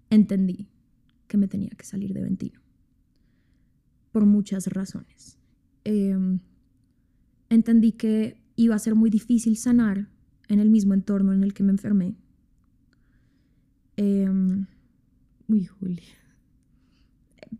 [0.10, 0.70] entendí
[1.28, 2.60] que me tenía que salir de Ventino.
[4.12, 5.38] Por muchas razones.
[5.84, 6.40] Em,
[7.50, 10.10] entendí que iba a ser muy difícil sanar
[10.50, 12.16] en el mismo entorno en el que me enfermé.
[13.96, 14.30] Eh,
[15.48, 16.04] Uy, Julia.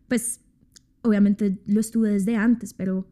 [0.08, 0.42] Pues
[1.02, 3.08] obviamente lo estuve desde antes, pero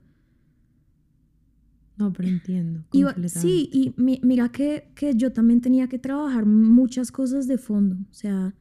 [1.98, 2.84] No, pero entiendo.
[3.28, 7.96] sí, y mira que, que, yo también tenía que trabajar muchas cosas de fondo.
[8.10, 8.54] O sea.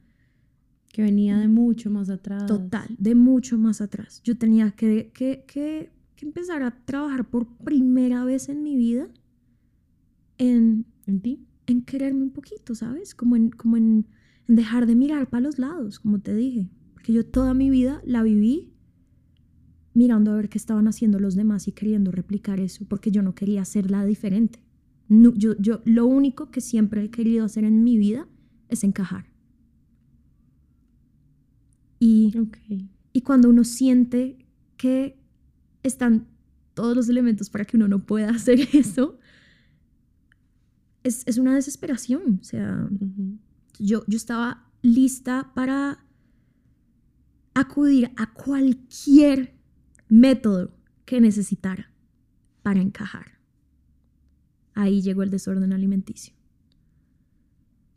[0.87, 2.45] Que venía de mucho más atrás.
[2.45, 4.21] Total, de mucho más atrás.
[4.23, 9.07] Yo tenía que, que, que, que empezar a trabajar por primera vez en mi vida
[10.37, 10.85] en.
[11.07, 11.45] ¿En ti?
[11.67, 13.13] En quererme un poquito, ¿sabes?
[13.13, 14.07] Como en, como en,
[14.47, 16.69] en dejar de mirar para los lados, como te dije.
[16.93, 18.71] Porque yo toda mi vida la viví
[19.95, 23.33] mirando a ver qué estaban haciendo los demás y queriendo replicar eso, porque yo no
[23.33, 24.59] quería hacerla diferente.
[25.07, 28.27] yo, yo, lo único que siempre he querido hacer en mi vida
[28.67, 29.25] es encajar.
[31.99, 32.33] Y,
[33.13, 34.37] y cuando uno siente
[34.75, 35.17] que
[35.87, 36.27] están
[36.73, 39.19] todos los elementos para que uno no pueda hacer eso,
[41.03, 42.39] es, es una desesperación.
[42.41, 42.89] O sea,
[43.79, 46.03] yo, yo estaba lista para
[47.53, 49.55] acudir a cualquier
[50.09, 50.75] método
[51.05, 51.91] que necesitara
[52.63, 53.39] para encajar.
[54.73, 56.33] Ahí llegó el desorden alimenticio.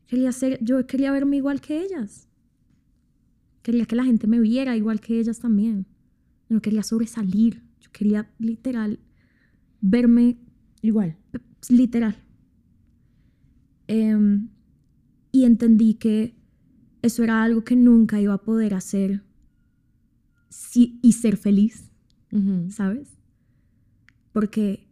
[0.06, 2.28] Quería ser, yo quería verme igual que ellas.
[3.62, 5.86] Quería que la gente me viera igual que ellas también.
[6.48, 7.67] No quería sobresalir.
[7.88, 9.00] Yo quería literal
[9.80, 10.38] verme
[10.82, 11.16] igual.
[11.68, 12.16] Literal.
[13.86, 14.50] Em,
[15.32, 16.34] y entendí que
[17.02, 19.22] eso era algo que nunca iba a poder hacer
[20.74, 21.90] y ser feliz
[22.70, 23.16] ¿sabes?
[24.32, 24.86] Porque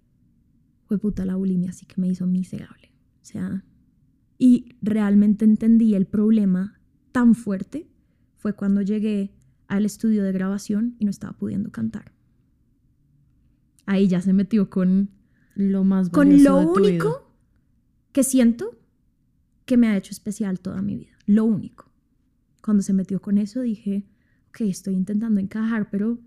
[0.86, 2.92] fue puta la bulimia, así que me hizo miserable.
[3.20, 3.64] O sea,
[4.38, 6.80] y realmente entendí el problema
[7.12, 7.90] tan fuerte
[8.36, 9.34] fue cuando llegué
[9.68, 12.15] al estudio de grabación y no estaba pudiendo cantar.
[13.86, 15.10] Ahí ya se metió con
[15.54, 17.32] lo más con lo único
[18.12, 18.78] que siento
[19.64, 21.16] que me ha hecho especial toda mi vida.
[21.26, 21.90] Lo único.
[22.62, 24.06] Cuando se metió con eso dije,
[24.48, 26.18] ok, estoy intentando encajar, pero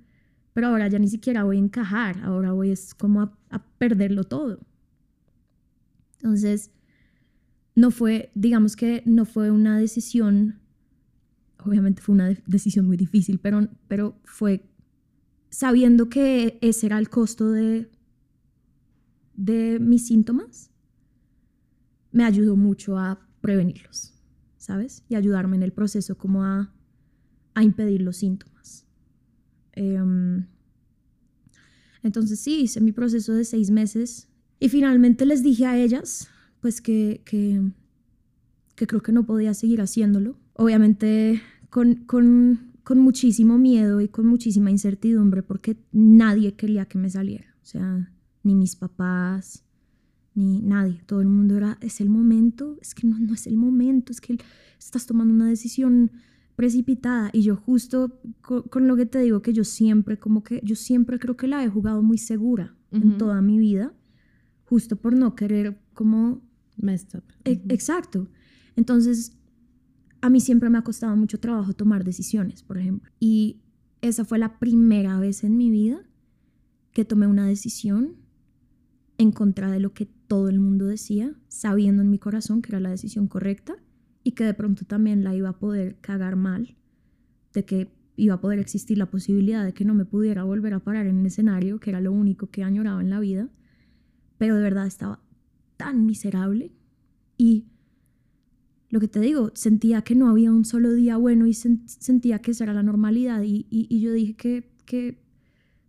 [0.54, 4.60] pero ahora ya ni siquiera voy a encajar, ahora voy es como a, perderlo todo.
[6.18, 6.72] Entonces,
[7.76, 10.60] no fue, digamos que no fue una decisión,
[11.64, 14.69] obviamente fue una decisión muy difícil, pero, pero fue
[15.50, 17.90] sabiendo que ese era el costo de,
[19.36, 20.72] de mis síntomas,
[22.12, 24.14] me ayudó mucho a prevenirlos,
[24.58, 25.04] ¿sabes?
[25.10, 26.74] Y ayudarme en el proceso como a,
[27.54, 28.86] a impedir los síntomas.
[29.74, 30.46] Em,
[32.04, 34.28] entonces sí, hice mi proceso de seis meses
[34.60, 36.30] y finalmente les dije a ellas,
[36.62, 37.62] pues que, que,
[38.76, 40.38] creo que no podía seguir haciéndolo.
[40.54, 47.46] Obviamente con, con muchísimo miedo y con muchísima incertidumbre porque nadie quería que me saliera.
[47.62, 48.12] O sea,
[48.42, 49.64] ni mis papás,
[50.34, 51.00] ni nadie.
[51.06, 54.20] Todo el mundo era, es el momento, es que no, no es el momento, es
[54.20, 54.40] que
[54.80, 56.10] estás tomando una decisión
[56.56, 60.76] precipitada y yo justo con, lo que te digo que yo siempre como que yo
[60.76, 63.94] siempre creo que la he jugado muy segura en toda mi vida
[64.66, 66.42] justo por no querer como
[66.76, 67.24] messed up.
[67.46, 68.28] E, exacto.
[68.76, 69.39] Entonces
[70.22, 73.62] a mí siempre me ha costado mucho trabajo tomar decisiones, por ejemplo, y
[74.02, 76.02] esa fue la primera vez en mi vida
[76.92, 78.16] que tomé una decisión
[79.18, 82.80] en contra de lo que todo el mundo decía, sabiendo en mi corazón que era
[82.80, 83.76] la decisión correcta
[84.24, 86.78] y que de pronto también la iba a poder cagar mal,
[87.54, 90.80] de que iba a poder existir la posibilidad de que no me pudiera volver a
[90.80, 93.50] parar en un escenario, que era lo único que añoraba en la vida,
[94.38, 95.22] pero de verdad estaba
[95.78, 96.72] tan miserable
[97.38, 97.66] y
[98.90, 102.52] lo que te digo, sentía que no había un solo día bueno y sentía que
[102.52, 105.22] esa era la normalidad y, y, yo dije que, que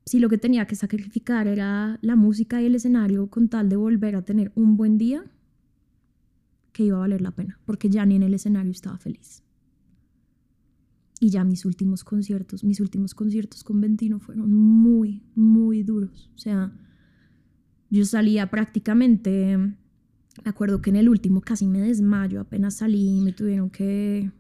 [0.05, 3.76] si lo que tenía que sacrificar era la música y el escenario con tal de
[3.76, 5.24] volver a tener un buen día,
[6.72, 9.42] que iba a valer la pena, porque ya ni en el escenario estaba feliz.
[11.20, 16.30] Y ya mis últimos conciertos, mis últimos conciertos con Ventino fueron muy, muy duros.
[16.34, 16.72] O sea,
[17.90, 19.74] yo salía prácticamente,
[20.45, 24.30] me acuerdo que en el último casi me desmayo, apenas salí y me tuvieron que...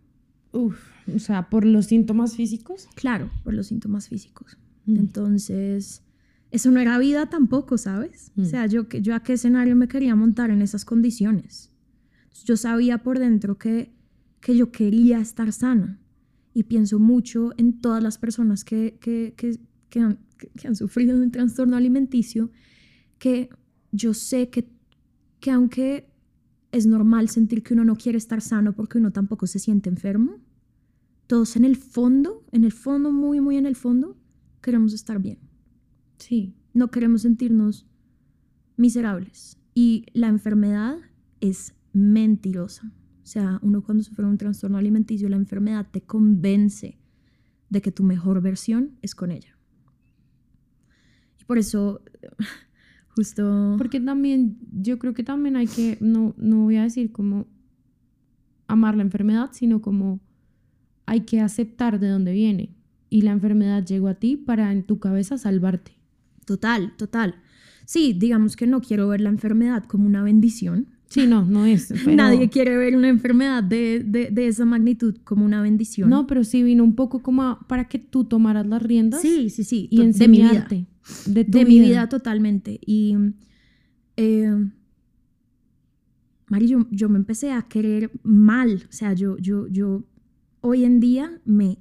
[0.52, 0.76] Uf,
[1.14, 2.88] o sea, por los síntomas físicos.
[2.94, 4.58] Claro, por los síntomas físicos.
[4.86, 4.96] Mm.
[4.96, 6.02] Entonces,
[6.50, 8.32] eso no era vida tampoco, ¿sabes?
[8.36, 8.44] O mm.
[8.44, 11.70] sea, yo, yo a qué escenario me quería montar en esas condiciones.
[12.44, 13.92] Yo sabía por dentro que,
[14.40, 16.00] que yo quería estar sana
[16.54, 20.18] y pienso mucho en todas las personas que, que, que, que han,
[20.64, 22.50] han, sufrido de un trastorno alimenticio,
[23.18, 23.50] que
[23.92, 24.68] yo sé que,
[25.40, 26.10] que aunque
[26.72, 30.36] es normal sentir que uno no quiere estar sano porque uno tampoco se siente enfermo,
[31.26, 34.16] todos en el fondo, en el fondo, muy, muy en el fondo,
[34.60, 35.38] queremos estar bien.
[36.18, 36.54] Sí.
[36.72, 37.86] No queremos sentirnos
[38.76, 39.58] miserables.
[39.74, 40.98] Y la enfermedad
[41.40, 42.92] es mentirosa.
[43.22, 46.98] O sea, uno cuando sufre un trastorno alimenticio, la enfermedad te convence
[47.68, 49.56] de que tu mejor versión es con ella.
[51.40, 52.02] Y por eso,
[53.16, 53.74] Justo.
[53.78, 57.46] Porque también, yo creo que también hay que, no, no voy a decir como
[58.66, 60.20] amar la enfermedad, sino como
[61.06, 62.70] hay que aceptar de dónde viene.
[63.08, 65.92] Y la enfermedad llegó a ti para en tu cabeza salvarte.
[66.44, 67.34] Total, total.
[67.84, 70.86] Sí, digamos que no quiero ver la enfermedad como una bendición.
[71.08, 71.92] Sí, no, no es.
[72.04, 76.08] pero- Nadie quiere ver una enfermedad de, de- de esa magnitud como una bendición.
[76.08, 79.50] No, pero sí vino un poco como a- para que tú tomaras las riendas sí,
[79.50, 79.88] sí, sí.
[79.90, 80.68] y to- de mi vida.
[81.26, 82.78] De, tu de mi vida totalmente.
[82.84, 83.16] Y,
[84.16, 84.54] eh,
[86.48, 88.86] Mari, yo, yo me empecé a querer mal.
[88.88, 90.04] O sea, yo, yo, yo
[90.60, 91.78] hoy en día me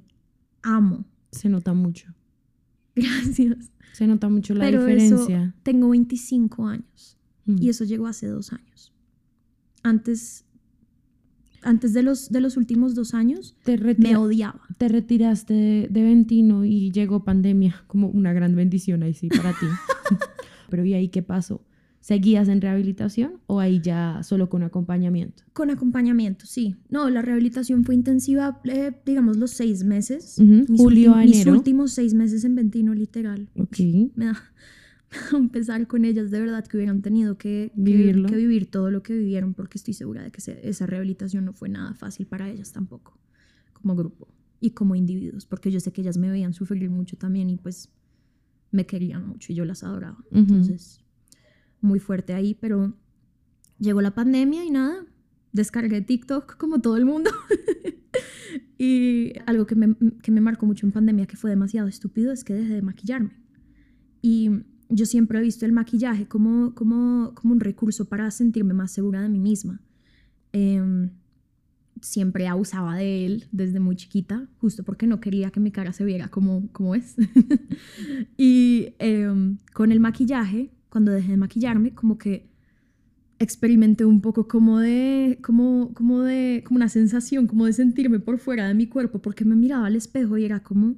[0.62, 1.04] amo.
[1.32, 2.14] Se nota mucho.
[2.94, 3.72] Gracias.
[3.92, 5.42] Se nota mucho la Pero diferencia.
[5.44, 7.16] eso, tengo 25 años
[7.46, 7.56] Mm.
[7.60, 8.92] y eso llegó hace dos años.
[9.82, 10.44] Antes,
[11.62, 14.60] antes de, los, de los últimos dos años, te, me retira- odiaba.
[14.78, 19.50] te retiraste de, de Ventino y llegó pandemia, como una gran bendición ahí sí para
[19.52, 19.66] ti.
[20.70, 21.62] Pero ¿y ahí qué pasó?
[22.02, 25.42] ¿Seguías en rehabilitación o ahí ya solo con acompañamiento?
[25.52, 26.76] Con acompañamiento, sí.
[26.88, 30.36] No, la rehabilitación fue intensiva, eh, digamos, los seis meses.
[30.38, 31.52] Ujú, Mis julio a Mis enero.
[31.58, 33.50] últimos seis meses en Ventino, literal.
[33.58, 33.78] Ok.
[34.14, 34.42] Me da,
[35.52, 37.72] pesar con ellas, de verdad, que hubieran tenido que,
[38.30, 41.52] que- vivir todo lo que vivieron, porque estoy segura de que se- esa rehabilitación no
[41.52, 43.18] fue nada fácil para ellas tampoco,
[43.72, 44.28] como grupo
[44.60, 47.90] y como individuos, porque yo sé que ellas me veían sufrir mucho también y pues
[48.70, 50.18] me querían mucho y yo las adoraba.
[50.30, 50.38] Ujú.
[50.38, 51.02] Entonces,
[51.80, 52.94] muy fuerte ahí, pero
[53.78, 55.06] llegó la pandemia y nada,
[55.52, 57.30] descargué TikTok como todo el mundo.
[58.78, 62.44] y algo que me, que me marcó mucho en pandemia, que fue demasiado estúpido, es
[62.44, 63.32] que dejé de maquillarme.
[64.22, 64.50] Y
[64.90, 69.22] yo siempre he visto el maquillaje como, como, como un recurso para sentirme más segura
[69.22, 69.80] de mí misma.
[70.52, 71.10] Em,
[72.00, 76.04] siempre abusaba de él desde muy chiquita, justo porque no quería que mi cara se
[76.04, 77.16] viera como, como es.
[78.36, 82.50] y em, con el maquillaje, cuando dejé de maquillarme, como que
[83.38, 88.38] experimenté un poco como de, como, como de, como una sensación, como de sentirme por
[88.38, 90.96] fuera de mi cuerpo, porque me miraba al espejo y era como,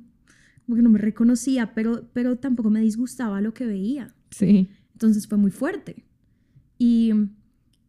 [0.67, 4.15] como que no me reconocía, pero, pero tampoco me disgustaba lo que veía.
[4.31, 4.69] Sí.
[4.93, 6.05] Entonces fue muy fuerte.
[6.79, 7.13] Y,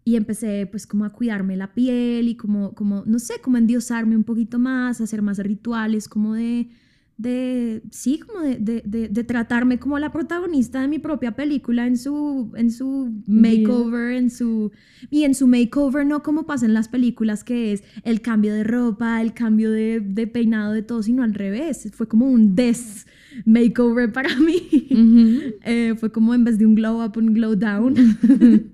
[0.06, 4.16] y empecé pues como a cuidarme la piel y como, como, no sé, como endiosarme
[4.16, 6.70] un poquito más, hacer más rituales, como de,
[7.18, 11.86] de sí, como de, de, de, de tratarme como la protagonista de mi propia película
[11.86, 14.72] en su, en su makeover, en su,
[15.10, 18.64] y en su makeover no como pasa en las películas, que es el cambio de
[18.64, 20.02] ropa, el cambio de,
[20.32, 21.90] peinado, de todo, sino al revés.
[21.94, 23.06] Fue como un des
[23.46, 24.88] makeover para mí.
[24.92, 25.56] Ujú.
[25.64, 27.96] Eh, fue como en vez de un glow up, un glow down.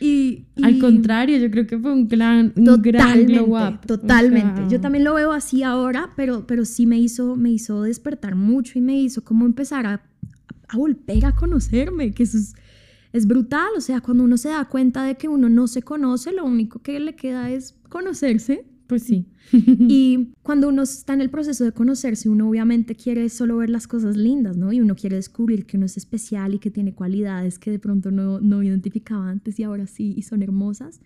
[0.00, 3.74] y, y- Al contrario, yo creo que fue un gran, un gran totalmente, glow up.
[3.82, 4.60] O totalmente.
[4.62, 8.34] sea, Yo también lo veo así ahora, pero, pero sí me hizo, me hizo despertar
[8.34, 10.02] mucho y me hizo como empezar a,
[10.68, 12.54] a volver a conocerme, que eso es,
[13.12, 13.68] es brutal.
[13.76, 16.80] O sea, cuando uno se da cuenta de que uno no se conoce, lo único
[16.80, 18.64] que le queda es conocerse.
[18.92, 19.26] Pues sí.
[19.88, 23.86] Y cuando uno está en el proceso de conocerse, uno obviamente quiere solo ver las
[23.86, 24.70] cosas lindas, ¿no?
[24.70, 28.10] Y uno quiere descubrir que uno es especial y que tiene cualidades que de pronto
[28.10, 31.00] no, no identificaba antes y ahora sí y son hermosas.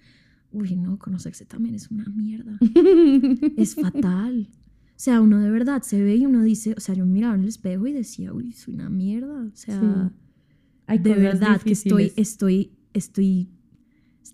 [0.51, 2.59] Uy, no, conocerse también es una mierda.
[3.57, 4.49] es fatal.
[4.51, 7.43] O sea, uno de verdad se ve y uno dice, o sea, yo miraba en
[7.43, 9.45] el espejo y decía, uy, soy una mierda.
[9.45, 10.17] O sea, Sí.
[10.89, 12.29] Hay de verdad que estoy, difíciles.
[12.29, 13.49] estoy, estoy,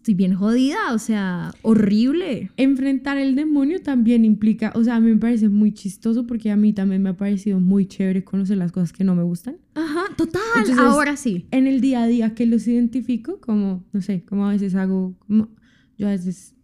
[0.03, 0.93] estoy bien jodida.
[0.93, 2.51] O sea, horrible.
[2.57, 6.57] Enfrentar el demonio también implica, o sea, a mí me parece muy chistoso porque a
[6.57, 9.59] mí también me ha parecido muy chévere conocer las cosas que no me gustan.
[9.75, 10.43] Ajá, total.
[10.57, 11.47] Entonces, ahora sí.
[11.53, 15.15] En el día a día que los identifico, como, no sé, como a veces hago,
[15.21, 15.49] como,
[15.97, 16.57] yo a veces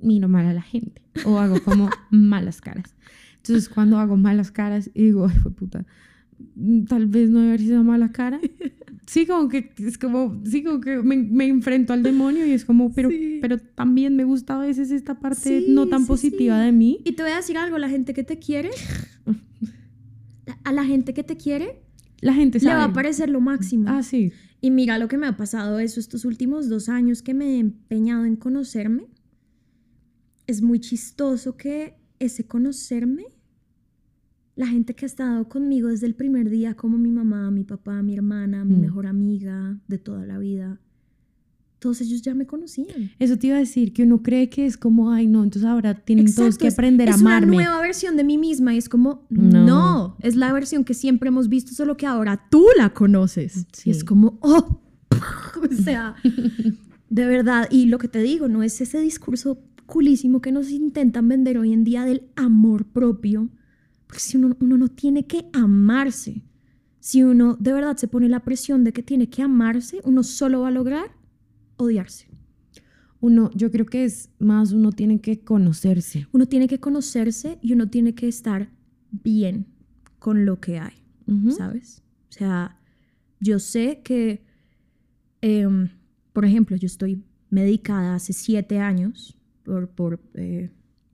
[0.00, 2.96] miro mal a la gente o hago como malas caras.
[3.36, 5.86] Entonces cuando hago malas caras y digo, ay, fue puta,
[6.88, 8.40] tal vez no haber sido mala cara.
[9.06, 12.64] Sí, como que es como, sí, como que me, me enfrento al demonio y es
[12.64, 13.38] como, pero, Sí.
[13.42, 17.00] pero también me gusta a veces esta parte Sí, no tan sí, positiva de mí.
[17.04, 18.70] Y te voy a decir algo, la gente que te quiere,
[20.64, 21.82] a la gente que te quiere,
[22.20, 22.94] La gente le va a sabe.
[22.94, 23.86] parecer lo máximo.
[23.88, 24.30] Ah, sí.
[24.60, 27.58] Y mira lo que me ha pasado eso estos últimos dos años que me he
[27.58, 29.06] empeñado en conocerme.
[30.46, 33.24] Es muy chistoso que ese conocerme,
[34.56, 38.02] la gente que ha estado conmigo desde el primer día, como mi mamá, mi papá,
[38.02, 38.80] mi hermana, mi Mm.
[38.80, 40.78] mejor amiga de toda la vida,
[41.78, 43.10] todos ellos ya me conocían.
[43.18, 45.94] Eso te iba a decir, que uno cree que es como, ay, no, entonces ahora
[45.94, 47.56] tienen todos que es- aprender a es una amarme.
[47.56, 49.64] nueva versión de mí misma y es como, No.
[49.64, 50.16] no.
[50.20, 53.66] es la versión que siempre hemos visto, solo que ahora tú la conoces.
[53.72, 53.88] Sí.
[53.88, 54.82] Y es como, oh,
[55.70, 56.16] o sea,
[57.08, 57.66] de verdad.
[57.70, 61.72] Y lo que te digo, no es ese discurso culísimo que nos intentan vender hoy
[61.72, 63.48] en día del amor propio,
[64.10, 66.42] porque si uno, uno no tiene que amarse.
[66.98, 70.62] si uno de verdad se pone la presión de que tiene que amarse, uno solo
[70.62, 71.12] va a lograr
[71.76, 72.26] odiarse.
[73.20, 76.26] Uno, yo creo que es más, uno tiene que conocerse.
[76.32, 78.72] Uno tiene que conocerse y uno tiene que estar
[79.12, 79.66] bien
[80.18, 81.04] con lo que hay.
[81.56, 82.02] ¿sabes?
[82.30, 82.80] O sea,
[83.38, 84.42] yo sé que,
[85.40, 85.88] em,
[86.32, 90.70] por ejemplo, yo estoy medicada hace siete años por, por eh,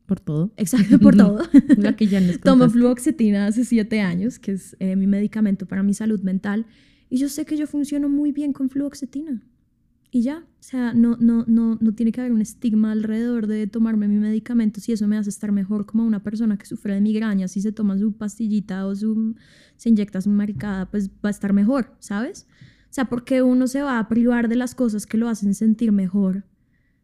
[0.06, 0.52] Por todo.
[0.56, 1.42] exacto, por todo.
[1.76, 5.82] La que ya nos Tomo fluoxetina hace siete años, que es eh, mi medicamento para
[5.82, 6.66] mi salud mental,
[7.10, 9.42] y yo sé que yo funciono muy bien con fluoxetina.
[10.12, 13.66] Y ya, o sea, no, no, no, no tiene que haber un estigma alrededor de
[13.66, 17.00] tomarme mi medicamento si eso me hace estar mejor como una persona que sufre de
[17.00, 19.34] migrañas, si se toma su pastillita o su,
[19.76, 22.46] se inyecta su maricada, pues va a estar mejor, ¿sabes?
[22.88, 25.92] O sea, porque uno se va a privar de las cosas que lo hacen sentir
[25.92, 26.44] mejor.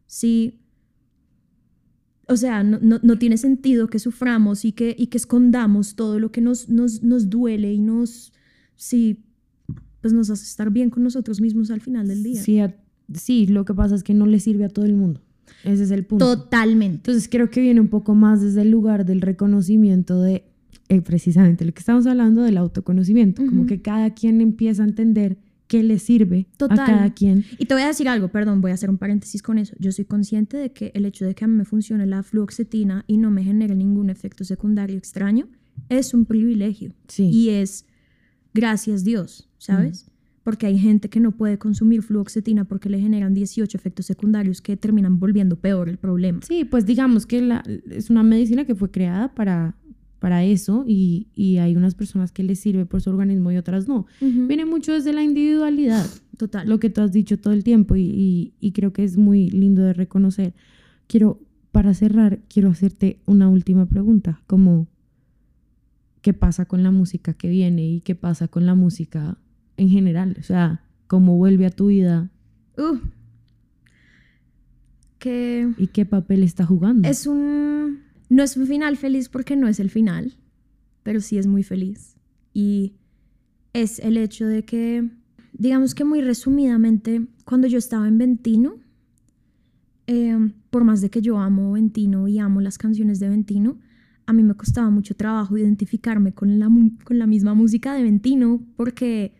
[0.07, 0.62] Si
[2.27, 6.19] o sea, no, no- no tiene sentido que suframos y que, y que escondamos todo
[6.19, 8.31] lo que nos, nos, nos duele y nos,
[8.75, 9.23] sí,
[10.01, 12.41] pues nos hace estar bien con nosotros mismos al final del día.
[12.41, 12.75] Sí, a-
[13.13, 15.21] sí, lo que pasa es que no le sirve a todo el mundo.
[15.63, 16.25] Ese es el punto.
[16.35, 16.97] Totalmente.
[16.97, 20.43] Entonces creo que viene un poco más desde el lugar del reconocimiento de
[20.89, 25.37] eh, precisamente lo que estamos hablando del autoconocimiento, como que cada quien empieza a entender
[25.73, 26.79] qué le sirve Total.
[26.79, 27.45] a cada quien.
[27.57, 29.75] Y te voy a decir algo, perdón, voy a hacer un paréntesis con eso.
[29.79, 33.03] Yo soy consciente de que el hecho de que a mí me funcione la fluoxetina
[33.07, 35.47] y no me genere ningún efecto secundario extraño
[35.89, 36.93] es un privilegio.
[37.07, 37.23] Sí.
[37.31, 37.85] Y es
[38.53, 40.09] gracias Dios, ¿sabes?
[40.43, 44.75] Porque hay gente que no puede consumir fluoxetina porque le generan 18 efectos secundarios que
[44.75, 46.41] terminan volviendo peor el problema.
[46.45, 49.75] Sí, pues digamos que la- es una medicina que fue creada para,
[50.23, 53.89] para eso y, y hay unas personas que les sirve por su organismo y otras
[53.89, 54.05] no.
[54.21, 56.05] Viene mucho desde la individualidad,
[56.37, 56.65] Total.
[56.69, 59.49] lo que tú has dicho todo el tiempo y, y- y creo que es muy
[59.49, 60.53] lindo de reconocer.
[61.07, 61.41] Quiero,
[61.73, 64.87] para cerrar, quiero hacerte una última pregunta, como
[66.21, 69.37] ¿qué pasa con la música que viene y qué pasa con la música
[69.75, 70.37] en general?
[70.39, 72.29] O sea, ¿cómo vuelve a tu vida
[72.77, 72.97] Uh.
[75.19, 77.07] que y qué papel está jugando?
[77.09, 77.99] es un...
[78.33, 80.33] No es un final feliz porque no es el final,
[81.03, 82.15] pero sí es muy feliz.
[82.51, 82.95] Y
[83.73, 85.07] es el hecho de que,
[85.51, 88.77] digamos que muy resumidamente, cuando yo estaba en Ventino,
[90.07, 90.35] eh,
[90.71, 93.77] por más de que yo amo Ventino y amo las canciones de Ventino,
[94.25, 96.69] a mí me costaba mucho trabajo identificarme con la,
[97.03, 99.35] con la misma música de Ventino porque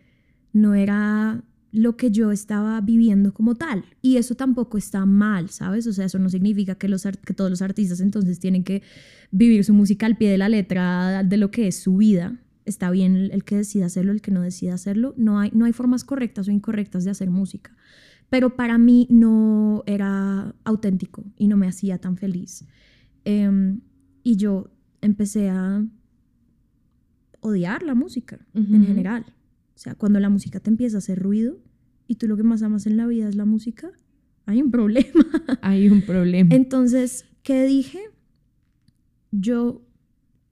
[0.52, 1.42] no era
[1.74, 3.84] lo que yo estaba viviendo como tal.
[4.00, 5.88] Y eso tampoco está mal, ¿sabes?
[5.88, 8.82] O sea, eso no significa que, los que todos los artistas entonces tienen que
[9.32, 12.40] vivir su música al pie de la letra de lo que es su vida.
[12.64, 15.14] Está bien el, el que decida hacerlo, el que no decida hacerlo.
[15.16, 17.74] No hay, no hay formas correctas o incorrectas de hacer música.
[18.30, 22.64] Pero para mí no era auténtico y no me hacía tan feliz.
[23.24, 23.80] Em,
[24.22, 24.70] y yo
[25.00, 25.84] empecé a
[27.40, 29.26] odiar la música en general.
[29.74, 31.58] O sea, cuando la música te empieza a hacer ruido
[32.06, 33.90] y tú lo que más amas en la vida es la música,
[34.46, 35.08] hay un problema.
[35.62, 36.54] Hay un problema.
[36.54, 37.98] Entonces, ¿qué dije?
[39.30, 39.82] Yo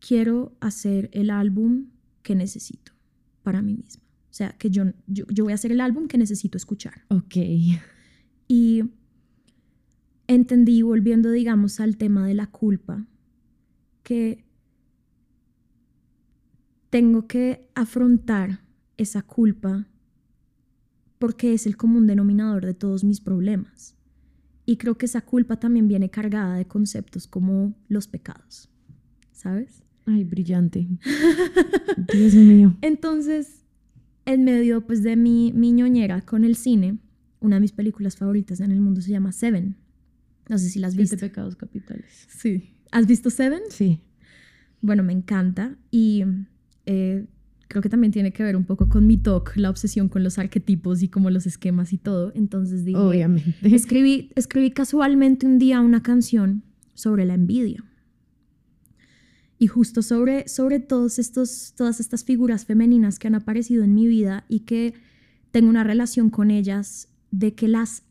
[0.01, 1.89] quiero hacer el álbum
[2.23, 2.93] que necesito
[3.43, 4.03] para mí misma.
[4.31, 7.05] O sea, que yo, yo, yo voy a hacer el álbum que necesito escuchar.
[7.09, 7.37] Ok.
[8.49, 8.85] Y
[10.27, 13.07] entendí, volviendo, digamos, al tema de la culpa,
[14.03, 14.47] que
[16.89, 18.62] tengo que afrontar
[18.97, 19.86] esa culpa
[21.18, 23.95] porque es el común denominador de todos mis problemas.
[24.66, 28.68] Y creo que esa culpa también viene cargada de conceptos como los pecados,
[29.30, 29.82] ¿sabes?
[30.07, 30.88] Ay, brillante.
[32.12, 32.76] Dios mío.
[32.82, 33.64] Entonces,
[34.24, 36.99] en medio pues, de mi, mi ñoñera con el cine,
[37.40, 39.76] una de mis películas favoritas en el mundo se llama Seven.
[40.49, 41.16] No sé si la has visto.
[41.16, 42.26] Siete pecados capitales.
[42.28, 42.74] Sí.
[42.90, 43.62] ¿Has visto Seven?
[43.68, 44.01] Sí.
[44.80, 46.24] Bueno, me encanta y
[46.86, 47.26] eh,
[47.73, 50.39] creo que también tiene que ver un poco con mi talk, la obsesión con los
[50.39, 52.31] arquetipos y como los esquemas y todo.
[52.35, 53.55] Entonces dije, Obviamente.
[53.75, 57.83] escribí, escribí casualmente un día una canción sobre la envidia.
[59.59, 64.07] Y justo sobre, sobre todos estos, todas estas figuras femeninas que han aparecido en mi
[64.07, 64.93] vida y que
[65.51, 68.03] tengo una relación con ellas de que las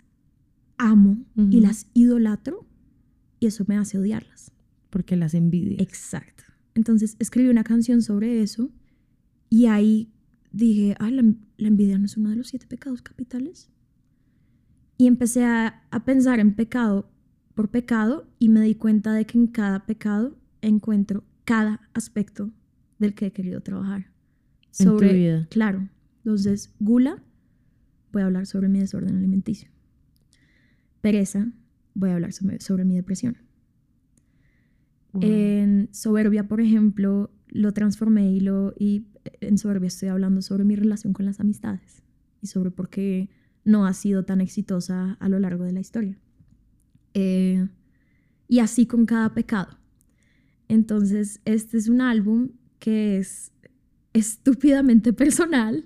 [0.80, 1.62] amo y Ujú.
[1.62, 2.66] las idolatro
[3.40, 4.52] y eso me hace odiarlas.
[4.90, 5.78] Porque las envidia.
[5.80, 6.46] Exacto.
[6.74, 8.72] Entonces escribí una canción sobre eso
[9.52, 10.10] y ahí
[10.54, 11.24] dije, ah, la,
[11.58, 13.70] la envidia no es uno de los siete pecados capitales.
[14.98, 17.12] Y empecé a, a pensar en pecado
[17.54, 22.50] por pecado y me di cuenta de que en cada pecado encuentro cada aspecto
[22.98, 24.10] del que he querido trabajar.
[24.80, 25.48] En tu vida.
[25.52, 25.90] Claro.
[26.20, 27.22] Entonces, gula,
[28.14, 29.70] voy a hablar sobre mi desorden alimenticio.
[31.02, 31.52] Pereza,
[31.94, 33.36] voy a hablar sobre, sobre mi depresión.
[35.12, 35.24] Wow.
[35.26, 39.08] En soberbia, por ejemplo, lo transformé y, lo, y
[39.40, 42.04] en Soberbia estoy hablando sobre mi relación con las amistades
[42.42, 43.30] y sobre por qué
[43.64, 46.18] no ha sido tan exitosa a lo largo de la historia.
[47.14, 47.68] Eh,
[48.48, 49.78] y así con cada pecado.
[50.68, 52.50] Entonces, este es un álbum
[52.80, 53.52] que es
[54.14, 55.86] estúpidamente personal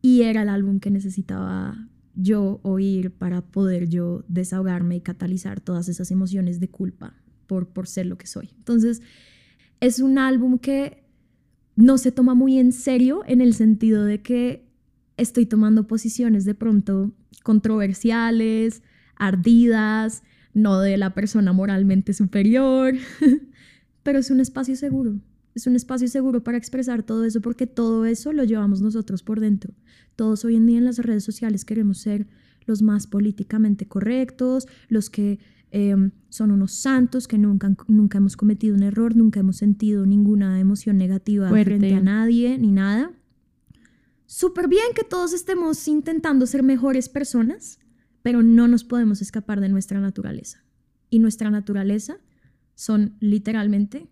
[0.00, 5.88] y era el álbum que necesitaba yo oír para poder yo desahogarme y catalizar todas
[5.88, 7.14] esas emociones de culpa
[7.46, 8.50] por, por ser lo que soy.
[8.56, 9.02] Entonces,
[9.80, 11.03] es un álbum que
[11.76, 14.66] no se toma muy en serio en el sentido de que
[15.16, 17.12] estoy tomando posiciones de pronto
[17.42, 18.82] controversiales,
[19.16, 20.22] ardidas,
[20.54, 22.94] no de la persona moralmente superior,
[24.02, 25.20] pero es un espacio seguro.
[25.54, 29.38] Es un espacio seguro para expresar todo eso porque todo eso lo llevamos nosotros por
[29.38, 29.72] dentro.
[30.16, 32.26] Todos hoy en día en las redes sociales queremos ser
[32.66, 35.38] los más políticamente correctos, los que
[35.76, 40.60] em, son unos santos, que nunca, nunca hemos cometido un error, nunca hemos sentido ninguna
[40.60, 43.10] emoción negativa frente a nadie ni nada.
[44.24, 47.80] Súper bien que todos estemos intentando ser mejores personas,
[48.22, 50.64] pero no nos podemos escapar de nuestra naturaleza.
[51.10, 52.18] Y nuestra naturaleza
[52.76, 54.08] son literalmente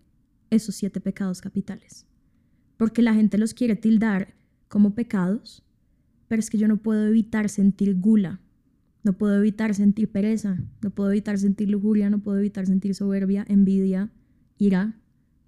[0.49, 2.05] esos siete pecados capitales.
[2.75, 4.35] Porque la gente los quiere tildar
[4.67, 5.63] como pecados,
[6.27, 8.41] pero es que yo no puedo evitar sentir gula,
[9.03, 13.45] no puedo evitar sentir pereza, no puedo evitar sentir lujuria, no puedo evitar sentir soberbia,
[13.47, 14.09] envidia,
[14.57, 14.97] ira.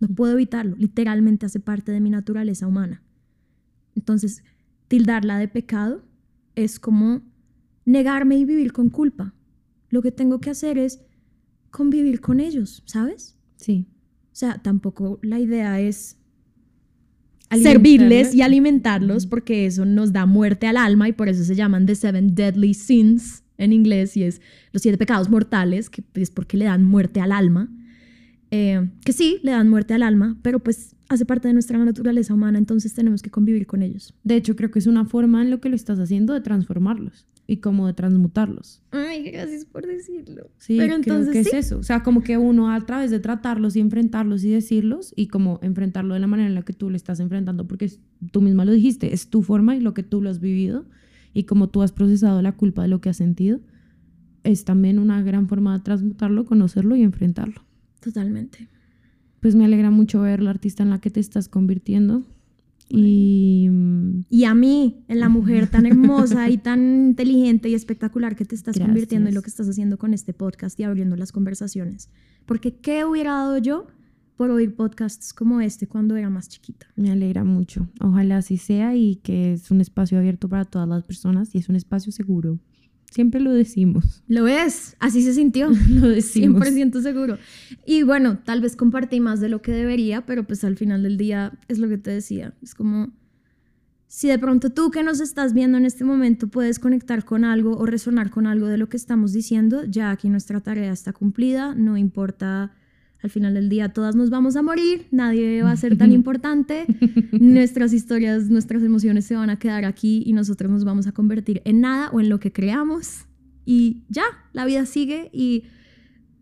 [0.01, 3.01] No puedo evitarlo, literalmente hace parte de mi naturaleza humana.
[3.95, 4.43] Entonces,
[4.89, 6.03] tildarla de pecado
[6.55, 7.21] es como
[7.85, 9.33] negarme y vivir con culpa.
[9.89, 10.99] Lo que tengo que hacer es
[11.71, 13.37] convivir con ellos, ¿sabes?
[13.55, 13.87] Sí.
[14.25, 16.17] O sea, tampoco la idea es
[17.49, 21.85] servirles y alimentarlos porque eso nos da muerte al alma y por eso se llaman
[21.85, 24.41] The Seven Deadly Sins en inglés y es
[24.71, 27.69] los siete pecados mortales, que es porque le dan muerte al alma.
[28.51, 32.33] Eh, que sí, le dan muerte al alma, pero pues hace parte de nuestra naturaleza
[32.33, 34.13] humana, entonces tenemos que convivir con ellos.
[34.23, 37.27] De hecho, creo que es una forma en lo que lo estás haciendo de transformarlos
[37.47, 38.81] y como de transmutarlos.
[38.91, 40.49] Ay, gracias por decirlo.
[40.57, 41.77] Sí, pero entonces creo que es eso.
[41.77, 45.59] O sea, como que uno a través de tratarlos y enfrentarlos y decirlos y como
[45.61, 47.91] enfrentarlo de la manera en la que tú le estás enfrentando, porque
[48.31, 50.85] tú misma lo dijiste, es tu forma y lo que tú lo has vivido
[51.35, 53.59] y como tú has procesado la culpa de lo que has sentido,
[54.43, 57.61] es también una gran forma de transmutarlo, conocerlo y enfrentarlo.
[57.99, 58.69] Totalmente.
[59.41, 62.23] Pues me alegra mucho ver la artista en la que te estás convirtiendo.
[62.87, 63.69] Y,
[64.29, 68.55] y a mí, en la mujer tan hermosa y tan inteligente y espectacular que te
[68.55, 72.09] estás convirtiendo y lo que estás haciendo con este podcast y abriendo las conversaciones.
[72.45, 73.87] Porque ¿qué hubiera dado yo
[74.35, 76.87] por oír podcasts como este cuando era más chiquita?
[76.95, 77.87] Me alegra mucho.
[78.01, 81.69] Ojalá así sea y que es un espacio abierto para todas las personas y es
[81.69, 82.59] un espacio seguro.
[83.11, 84.23] Siempre lo decimos.
[84.27, 85.69] Lo es, así se sintió.
[85.89, 86.61] lo decimos.
[86.61, 87.37] 100% seguro.
[87.85, 91.17] Y bueno, tal vez compartí más de lo que debería, pero pues al final del
[91.17, 92.53] día es lo que te decía.
[92.61, 93.13] Es como,
[94.07, 97.77] si de pronto tú que nos estás viendo en este momento puedes conectar con algo
[97.77, 101.73] o resonar con algo de lo que estamos diciendo, ya aquí nuestra tarea está cumplida,
[101.73, 102.73] no importa
[103.21, 106.85] al final del día todas nos vamos a morir, nadie va a ser tan importante,
[107.31, 111.61] nuestras historias, nuestras emociones se van a quedar aquí y nosotros nos vamos a convertir
[111.65, 113.25] en nada o en lo que creamos
[113.65, 115.63] y ya, la vida sigue y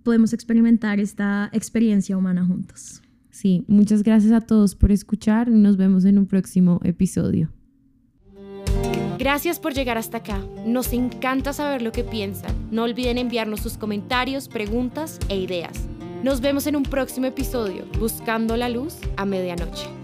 [0.03, 3.01] podemos experimentar esta experiencia humana juntos.
[3.31, 7.49] Sí, muchas gracias a todos por escuchar y nos vemos en un próximo episodio.
[9.17, 10.43] Gracias por llegar hasta acá.
[10.67, 12.51] Nos encanta saber lo que piensan.
[12.71, 15.87] No olviden enviarnos sus comentarios, preguntas e ideas.
[16.23, 20.02] Nos vemos en un próximo episodio, Buscando la Luz a Medianoche.